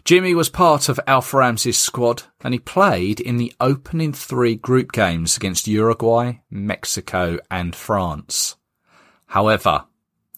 Jimmy 0.04 0.36
was 0.36 0.50
part 0.50 0.90
of 0.90 1.00
Alf 1.08 1.34
Ramsey's 1.34 1.80
squad 1.80 2.24
and 2.42 2.54
he 2.54 2.60
played 2.60 3.22
in 3.22 3.38
the 3.38 3.54
opening 3.60 4.12
three 4.14 4.56
group 4.56 4.92
games 4.92 5.38
against 5.38 5.68
Uruguay, 5.68 6.34
Mexico 6.52 7.40
and 7.50 7.74
France. 7.74 8.58
However, 9.28 9.86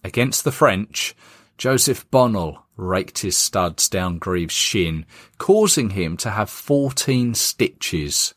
against 0.04 0.44
the 0.44 0.52
French, 0.52 1.16
Joseph 1.58 2.10
Bonnel 2.12 2.64
raked 2.76 3.20
his 3.20 3.36
studs 3.36 3.90
down 3.90 4.20
Greaves' 4.20 4.54
shin, 4.54 5.06
causing 5.38 5.92
him 5.92 6.16
to 6.18 6.30
have 6.30 6.50
14 6.50 7.34
stitches. 7.34 8.34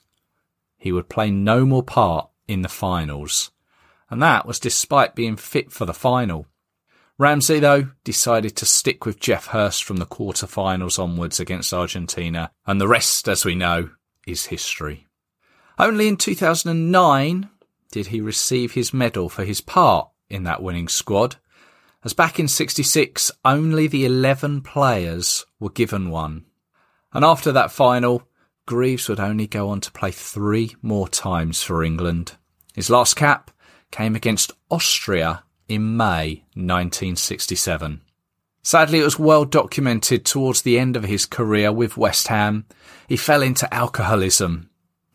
He 0.78 0.92
would 0.92 1.08
play 1.08 1.30
no 1.30 1.66
more 1.66 1.82
part 1.82 2.30
in 2.48 2.62
the 2.62 2.68
finals. 2.68 3.50
And 4.08 4.22
that 4.22 4.46
was 4.46 4.58
despite 4.58 5.14
being 5.14 5.36
fit 5.36 5.70
for 5.70 5.84
the 5.84 5.94
final. 5.94 6.46
Ramsey, 7.18 7.60
though, 7.60 7.90
decided 8.02 8.56
to 8.56 8.64
stick 8.64 9.04
with 9.04 9.20
Geoff 9.20 9.48
Hurst 9.48 9.84
from 9.84 9.98
the 9.98 10.06
quarter-finals 10.06 10.98
onwards 10.98 11.38
against 11.38 11.74
Argentina, 11.74 12.50
and 12.66 12.80
the 12.80 12.88
rest, 12.88 13.28
as 13.28 13.44
we 13.44 13.54
know, 13.54 13.90
is 14.26 14.46
history. 14.46 15.06
Only 15.78 16.08
in 16.08 16.16
2009 16.16 17.50
did 17.92 18.06
he 18.06 18.22
receive 18.22 18.72
his 18.72 18.94
medal 18.94 19.28
for 19.28 19.44
his 19.44 19.60
part 19.60 20.08
in 20.30 20.44
that 20.44 20.62
winning 20.62 20.88
squad, 20.88 21.36
as 22.04 22.12
back 22.14 22.38
in 22.38 22.48
66 22.48 23.30
only 23.44 23.86
the 23.86 24.06
11 24.06 24.62
players 24.62 25.44
were 25.58 25.70
given 25.70 26.10
one. 26.10 26.46
And 27.12 27.24
after 27.24 27.52
that 27.52 27.72
final, 27.72 28.26
Greaves 28.70 29.08
would 29.08 29.18
only 29.18 29.48
go 29.48 29.68
on 29.70 29.80
to 29.80 29.90
play 29.90 30.12
three 30.12 30.76
more 30.80 31.08
times 31.08 31.60
for 31.60 31.82
England. 31.82 32.36
His 32.72 32.88
last 32.88 33.16
cap 33.16 33.50
came 33.90 34.14
against 34.14 34.52
Austria 34.70 35.42
in 35.66 35.96
May 35.96 36.44
1967. 36.54 38.00
Sadly, 38.62 39.00
it 39.00 39.04
was 39.04 39.18
well 39.18 39.44
documented 39.44 40.24
towards 40.24 40.62
the 40.62 40.78
end 40.78 40.94
of 40.94 41.02
his 41.02 41.26
career 41.26 41.72
with 41.72 41.96
West 41.96 42.28
Ham. 42.28 42.64
He 43.08 43.16
fell 43.16 43.42
into 43.42 43.72
alcoholism, 43.74 44.69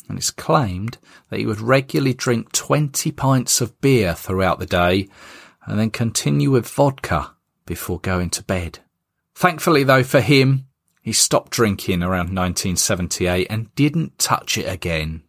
and 0.07 0.17
it's 0.17 0.31
claimed 0.31 0.97
that 1.29 1.39
he 1.39 1.45
would 1.45 1.61
regularly 1.61 2.13
drink 2.13 2.51
20 2.51 3.11
pints 3.11 3.61
of 3.61 3.79
beer 3.81 4.13
throughout 4.13 4.59
the 4.59 4.65
day 4.65 5.07
and 5.65 5.79
then 5.79 5.89
continue 5.89 6.51
with 6.51 6.67
vodka 6.67 7.31
before 7.65 7.99
going 7.99 8.29
to 8.31 8.43
bed. 8.43 8.79
Thankfully, 9.33 9.83
though, 9.83 10.03
for 10.03 10.21
him, 10.21 10.67
he 11.01 11.11
stopped 11.13 11.51
drinking 11.51 12.01
around 12.01 12.35
1978 12.35 13.47
and 13.49 13.73
didn't 13.75 14.17
touch 14.19 14.57
it 14.57 14.71
again. 14.71 15.23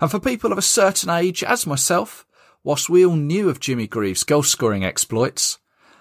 And 0.00 0.10
for 0.10 0.20
people 0.20 0.52
of 0.52 0.58
a 0.58 0.62
certain 0.62 1.10
age, 1.10 1.42
as 1.42 1.66
myself, 1.66 2.26
Whilst 2.64 2.90
we 2.90 3.06
all 3.06 3.16
knew 3.16 3.48
of 3.48 3.60
Jimmy 3.60 3.86
Greaves' 3.86 4.24
goal 4.24 4.42
scoring 4.42 4.84
exploits, 4.84 5.58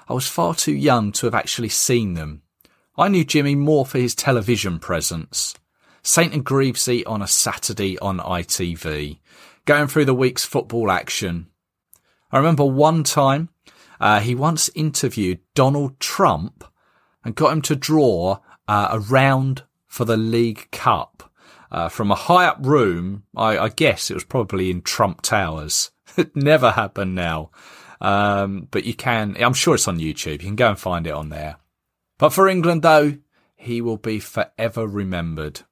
I 0.09 0.13
was 0.13 0.27
far 0.27 0.55
too 0.55 0.73
young 0.73 1.11
to 1.13 1.25
have 1.25 1.35
actually 1.35 1.69
seen 1.69 2.13
them. 2.13 2.41
I 2.97 3.07
knew 3.09 3.23
Jimmy 3.23 3.55
more 3.55 3.85
for 3.85 3.99
his 3.99 4.15
television 4.15 4.79
presence. 4.79 5.55
Saint 6.07 6.33
and 6.33 6.45
Greavesy 6.45 7.05
on 7.05 7.21
a 7.21 7.27
Saturday 7.27 7.99
on 7.99 8.19
ITV, 8.19 9.19
going 9.65 9.87
through 9.87 10.05
the 10.05 10.13
week's 10.13 10.45
football 10.45 10.89
action. 10.89 11.47
I 12.31 12.37
remember 12.37 12.63
one 12.63 13.03
time 13.03 13.49
uh, 13.99 14.21
he 14.21 14.33
once 14.33 14.69
interviewed 14.73 15.41
Donald 15.53 15.99
Trump 15.99 16.63
and 17.25 17.35
got 17.35 17.51
him 17.51 17.61
to 17.63 17.75
draw 17.75 18.37
uh, 18.69 18.87
a 18.91 18.99
round 19.01 19.63
for 19.85 20.05
the 20.05 20.15
League 20.15 20.71
Cup 20.71 21.29
uh, 21.73 21.89
from 21.89 22.09
a 22.09 22.15
high 22.15 22.45
up 22.45 22.59
room. 22.61 23.23
I, 23.35 23.57
I 23.57 23.67
guess 23.67 24.09
it 24.09 24.13
was 24.13 24.23
probably 24.23 24.71
in 24.71 24.83
Trump 24.83 25.21
Towers. 25.21 25.91
It 26.17 26.37
never 26.37 26.71
happened 26.71 27.15
now. 27.15 27.51
Um, 27.99 28.69
but 28.71 28.85
you 28.85 28.93
can, 28.93 29.35
I'm 29.43 29.53
sure 29.53 29.75
it's 29.75 29.89
on 29.89 29.99
YouTube. 29.99 30.31
You 30.31 30.47
can 30.47 30.55
go 30.55 30.69
and 30.69 30.79
find 30.79 31.05
it 31.05 31.13
on 31.13 31.27
there. 31.27 31.57
But 32.17 32.31
for 32.31 32.47
England, 32.47 32.81
though, 32.81 33.17
he 33.57 33.81
will 33.81 33.97
be 33.97 34.19
forever 34.19 34.87
remembered. 34.87 35.63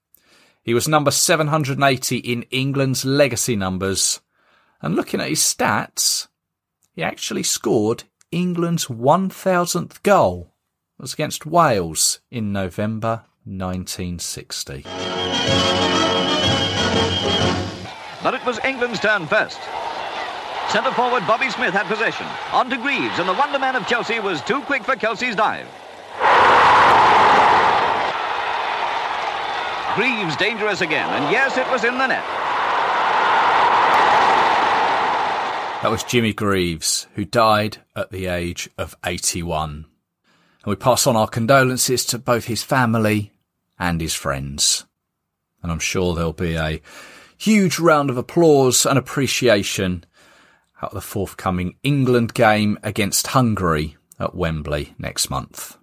He 0.66 0.74
was 0.74 0.88
number 0.88 1.12
780 1.12 2.18
in 2.18 2.42
England's 2.50 3.06
legacy 3.06 3.56
numbers, 3.56 4.20
And 4.82 4.96
looking 4.96 5.22
at 5.22 5.30
his 5.30 5.40
stats, 5.40 6.28
he 6.96 7.04
actually 7.04 7.44
scored 7.44 8.06
England's 8.32 8.88
1000th 8.88 10.02
goal. 10.02 10.56
It 10.98 11.04
was 11.04 11.14
against 11.14 11.46
Wales 11.46 12.20
in 12.32 12.52
November 12.52 13.26
1960. 13.44 14.86
But 18.24 18.34
it 18.34 18.44
was 18.44 18.58
England's 18.66 19.00
turn 19.00 19.28
first. 19.28 19.60
Centre 20.70 20.92
forward 20.94 21.28
Bobby 21.28 21.52
Smith 21.52 21.76
had 21.76 21.86
possession. 21.86 22.26
On 22.52 22.72
to 22.72 22.78
Greaves, 22.78 23.20
and 23.20 23.30
the 23.30 23.34
wonder 23.34 23.60
man 23.60 23.76
of 23.76 23.86
Chelsea 23.86 24.20
was 24.20 24.42
too 24.42 24.62
quick 24.62 24.84
for 24.84 24.96
Kelsey's 24.96 25.36
dive. 25.36 25.68
Greaves 29.96 30.36
dangerous 30.36 30.82
again, 30.82 31.10
and 31.10 31.32
yes, 31.32 31.58
it 31.58 31.70
was 31.70 31.84
in 31.84 31.98
the 31.98 32.08
net. 32.08 32.24
That 35.82 35.92
was 35.92 36.04
Jimmy 36.04 36.34
Greaves, 36.34 37.08
who 37.14 37.26
died 37.26 37.78
at 37.96 38.10
the 38.10 38.26
age 38.26 38.70
of 38.78 38.96
81. 39.06 39.70
And 39.70 39.86
we 40.66 40.76
pass 40.76 41.06
on 41.06 41.16
our 41.16 41.28
condolences 41.28 42.04
to 42.06 42.18
both 42.18 42.46
his 42.46 42.64
family 42.64 43.32
and 43.78 44.02
his 44.02 44.16
friends. 44.16 44.86
And 45.62 45.72
I'm 45.72 45.80
sure 45.80 46.16
there'll 46.16 46.34
be 46.34 46.56
a 46.56 46.82
huge 47.38 47.80
round 47.80 48.10
of 48.10 48.18
applause 48.18 48.86
and 48.86 48.98
appreciation 48.98 50.06
at 50.82 50.92
the 50.92 51.02
forthcoming 51.02 51.76
England 51.84 52.34
game 52.34 52.80
against 52.84 53.28
Hungary 53.28 53.96
at 54.20 54.36
Wembley 54.36 54.96
next 54.98 55.30
month. 55.30 55.78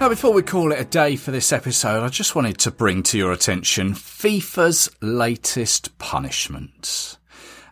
Now, 0.00 0.08
before 0.08 0.32
we 0.32 0.40
call 0.40 0.72
it 0.72 0.80
a 0.80 0.86
day 0.86 1.14
for 1.14 1.30
this 1.30 1.52
episode, 1.52 2.02
I 2.02 2.08
just 2.08 2.34
wanted 2.34 2.56
to 2.60 2.70
bring 2.70 3.02
to 3.02 3.18
your 3.18 3.32
attention 3.32 3.92
FIFA's 3.92 4.90
latest 5.02 5.98
punishment. 5.98 7.18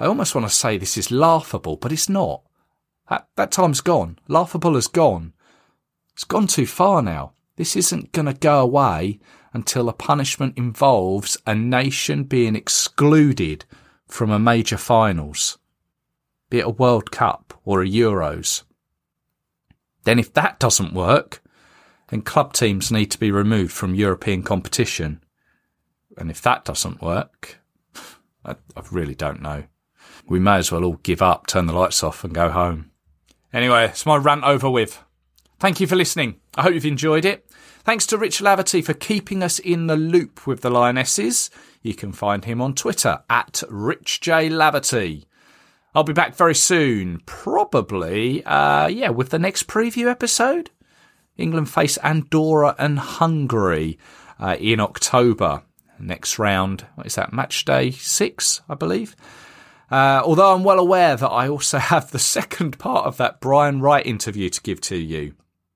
I 0.00 0.06
almost 0.06 0.34
want 0.34 0.48
to 0.48 0.54
say 0.54 0.76
this 0.76 0.96
is 0.96 1.12
laughable, 1.12 1.76
but 1.76 1.92
it's 1.92 2.08
not. 2.08 2.42
That, 3.08 3.28
that 3.36 3.52
time's 3.52 3.80
gone. 3.80 4.18
Laughable 4.26 4.74
has 4.74 4.88
gone. 4.88 5.32
It's 6.12 6.24
gone 6.24 6.48
too 6.48 6.66
far 6.66 7.02
now. 7.02 7.34
This 7.56 7.76
isn't 7.76 8.12
going 8.12 8.26
to 8.26 8.34
go 8.34 8.60
away 8.60 9.20
until 9.52 9.88
a 9.88 9.92
punishment 9.92 10.58
involves 10.58 11.36
a 11.46 11.54
nation 11.54 12.24
being 12.24 12.56
excluded 12.56 13.64
from 14.08 14.30
a 14.30 14.38
major 14.38 14.76
finals, 14.76 15.58
be 16.50 16.58
it 16.58 16.66
a 16.66 16.70
World 16.70 17.10
Cup 17.10 17.60
or 17.64 17.82
a 17.82 17.86
Euros. 17.86 18.64
Then 20.02 20.18
if 20.18 20.32
that 20.34 20.58
doesn't 20.58 20.92
work, 20.92 21.42
then 22.08 22.22
club 22.22 22.52
teams 22.52 22.92
need 22.92 23.10
to 23.12 23.18
be 23.18 23.30
removed 23.30 23.72
from 23.72 23.94
European 23.94 24.42
competition. 24.42 25.22
And 26.18 26.30
if 26.30 26.42
that 26.42 26.64
doesn't 26.64 27.02
work, 27.02 27.60
I, 28.44 28.56
I 28.76 28.82
really 28.90 29.14
don't 29.14 29.40
know. 29.40 29.64
We 30.28 30.38
may 30.38 30.56
as 30.56 30.72
well 30.72 30.84
all 30.84 31.00
give 31.02 31.22
up, 31.22 31.46
turn 31.46 31.66
the 31.66 31.72
lights 31.72 32.02
off 32.02 32.24
and 32.24 32.34
go 32.34 32.50
home. 32.50 32.90
Anyway, 33.52 33.84
it's 33.84 34.06
my 34.06 34.16
rant 34.16 34.44
over 34.44 34.68
with. 34.68 35.03
Thank 35.64 35.80
you 35.80 35.86
for 35.86 35.96
listening. 35.96 36.40
I 36.56 36.60
hope 36.60 36.74
you've 36.74 36.84
enjoyed 36.84 37.24
it. 37.24 37.50
Thanks 37.84 38.04
to 38.08 38.18
Rich 38.18 38.40
Laverty 38.40 38.84
for 38.84 38.92
keeping 38.92 39.42
us 39.42 39.58
in 39.58 39.86
the 39.86 39.96
loop 39.96 40.46
with 40.46 40.60
the 40.60 40.68
Lionesses. 40.68 41.48
You 41.80 41.94
can 41.94 42.12
find 42.12 42.44
him 42.44 42.60
on 42.60 42.74
Twitter 42.74 43.22
at 43.30 43.62
Rich 43.70 44.20
J 44.20 44.50
Laverty. 44.50 45.24
I'll 45.94 46.04
be 46.04 46.12
back 46.12 46.34
very 46.34 46.54
soon, 46.54 47.22
probably, 47.24 48.44
uh, 48.44 48.88
yeah, 48.88 49.08
with 49.08 49.30
the 49.30 49.38
next 49.38 49.66
preview 49.66 50.10
episode. 50.10 50.68
England 51.38 51.70
face 51.70 51.96
Andorra 51.96 52.76
and 52.78 52.98
Hungary 52.98 53.98
uh, 54.38 54.58
in 54.60 54.80
October. 54.80 55.62
Next 55.98 56.38
round, 56.38 56.84
what 56.96 57.06
is 57.06 57.14
that? 57.14 57.32
Match 57.32 57.64
day 57.64 57.90
six, 57.90 58.60
I 58.68 58.74
believe. 58.74 59.16
Uh, 59.90 60.20
although 60.22 60.54
I'm 60.54 60.62
well 60.62 60.78
aware 60.78 61.16
that 61.16 61.30
I 61.30 61.48
also 61.48 61.78
have 61.94 62.10
the 62.10 62.18
second 62.18 62.78
part 62.78 63.06
of 63.06 63.16
that 63.16 63.40
Brian 63.40 63.80
Wright 63.80 64.04
interview 64.04 64.50
to 64.50 64.60
give 64.60 64.82
to 64.82 64.96
you. 64.98 65.32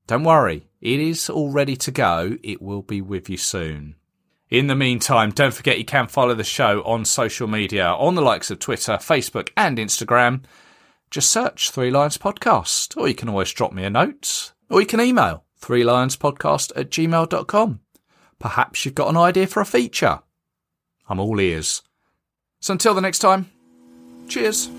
Don't 0.08 0.24
worry, 0.24 0.66
it 0.80 1.00
is 1.00 1.28
all 1.28 1.50
ready 1.50 1.76
to 1.76 1.90
go. 1.90 2.38
It 2.42 2.62
will 2.62 2.80
be 2.80 3.02
with 3.02 3.28
you 3.28 3.36
soon. 3.36 3.94
In 4.48 4.66
the 4.66 4.74
meantime, 4.74 5.30
don't 5.30 5.52
forget 5.52 5.76
you 5.76 5.84
can 5.84 6.06
follow 6.06 6.34
the 6.34 6.44
show 6.44 6.82
on 6.84 7.04
social 7.04 7.46
media 7.46 7.88
on 7.88 8.14
the 8.14 8.22
likes 8.22 8.50
of 8.50 8.58
Twitter, 8.58 8.94
Facebook, 8.94 9.50
and 9.54 9.76
Instagram. 9.76 10.44
Just 11.10 11.30
search 11.30 11.70
Three 11.70 11.90
Lions 11.90 12.16
Podcast, 12.16 12.96
or 12.96 13.06
you 13.06 13.14
can 13.14 13.28
always 13.28 13.52
drop 13.52 13.74
me 13.74 13.84
a 13.84 13.90
note, 13.90 14.52
or 14.70 14.80
you 14.80 14.86
can 14.86 15.02
email 15.02 15.44
three 15.58 15.84
lions 15.84 16.16
podcast 16.16 16.72
at 16.74 16.88
gmail.com. 16.88 17.80
Perhaps 18.38 18.86
you've 18.86 18.94
got 18.94 19.10
an 19.10 19.16
idea 19.18 19.46
for 19.46 19.60
a 19.60 19.66
feature. 19.66 20.20
I'm 21.06 21.20
all 21.20 21.38
ears. 21.38 21.82
So 22.60 22.72
until 22.72 22.94
the 22.94 23.02
next 23.02 23.18
time, 23.18 23.50
cheers. 24.26 24.70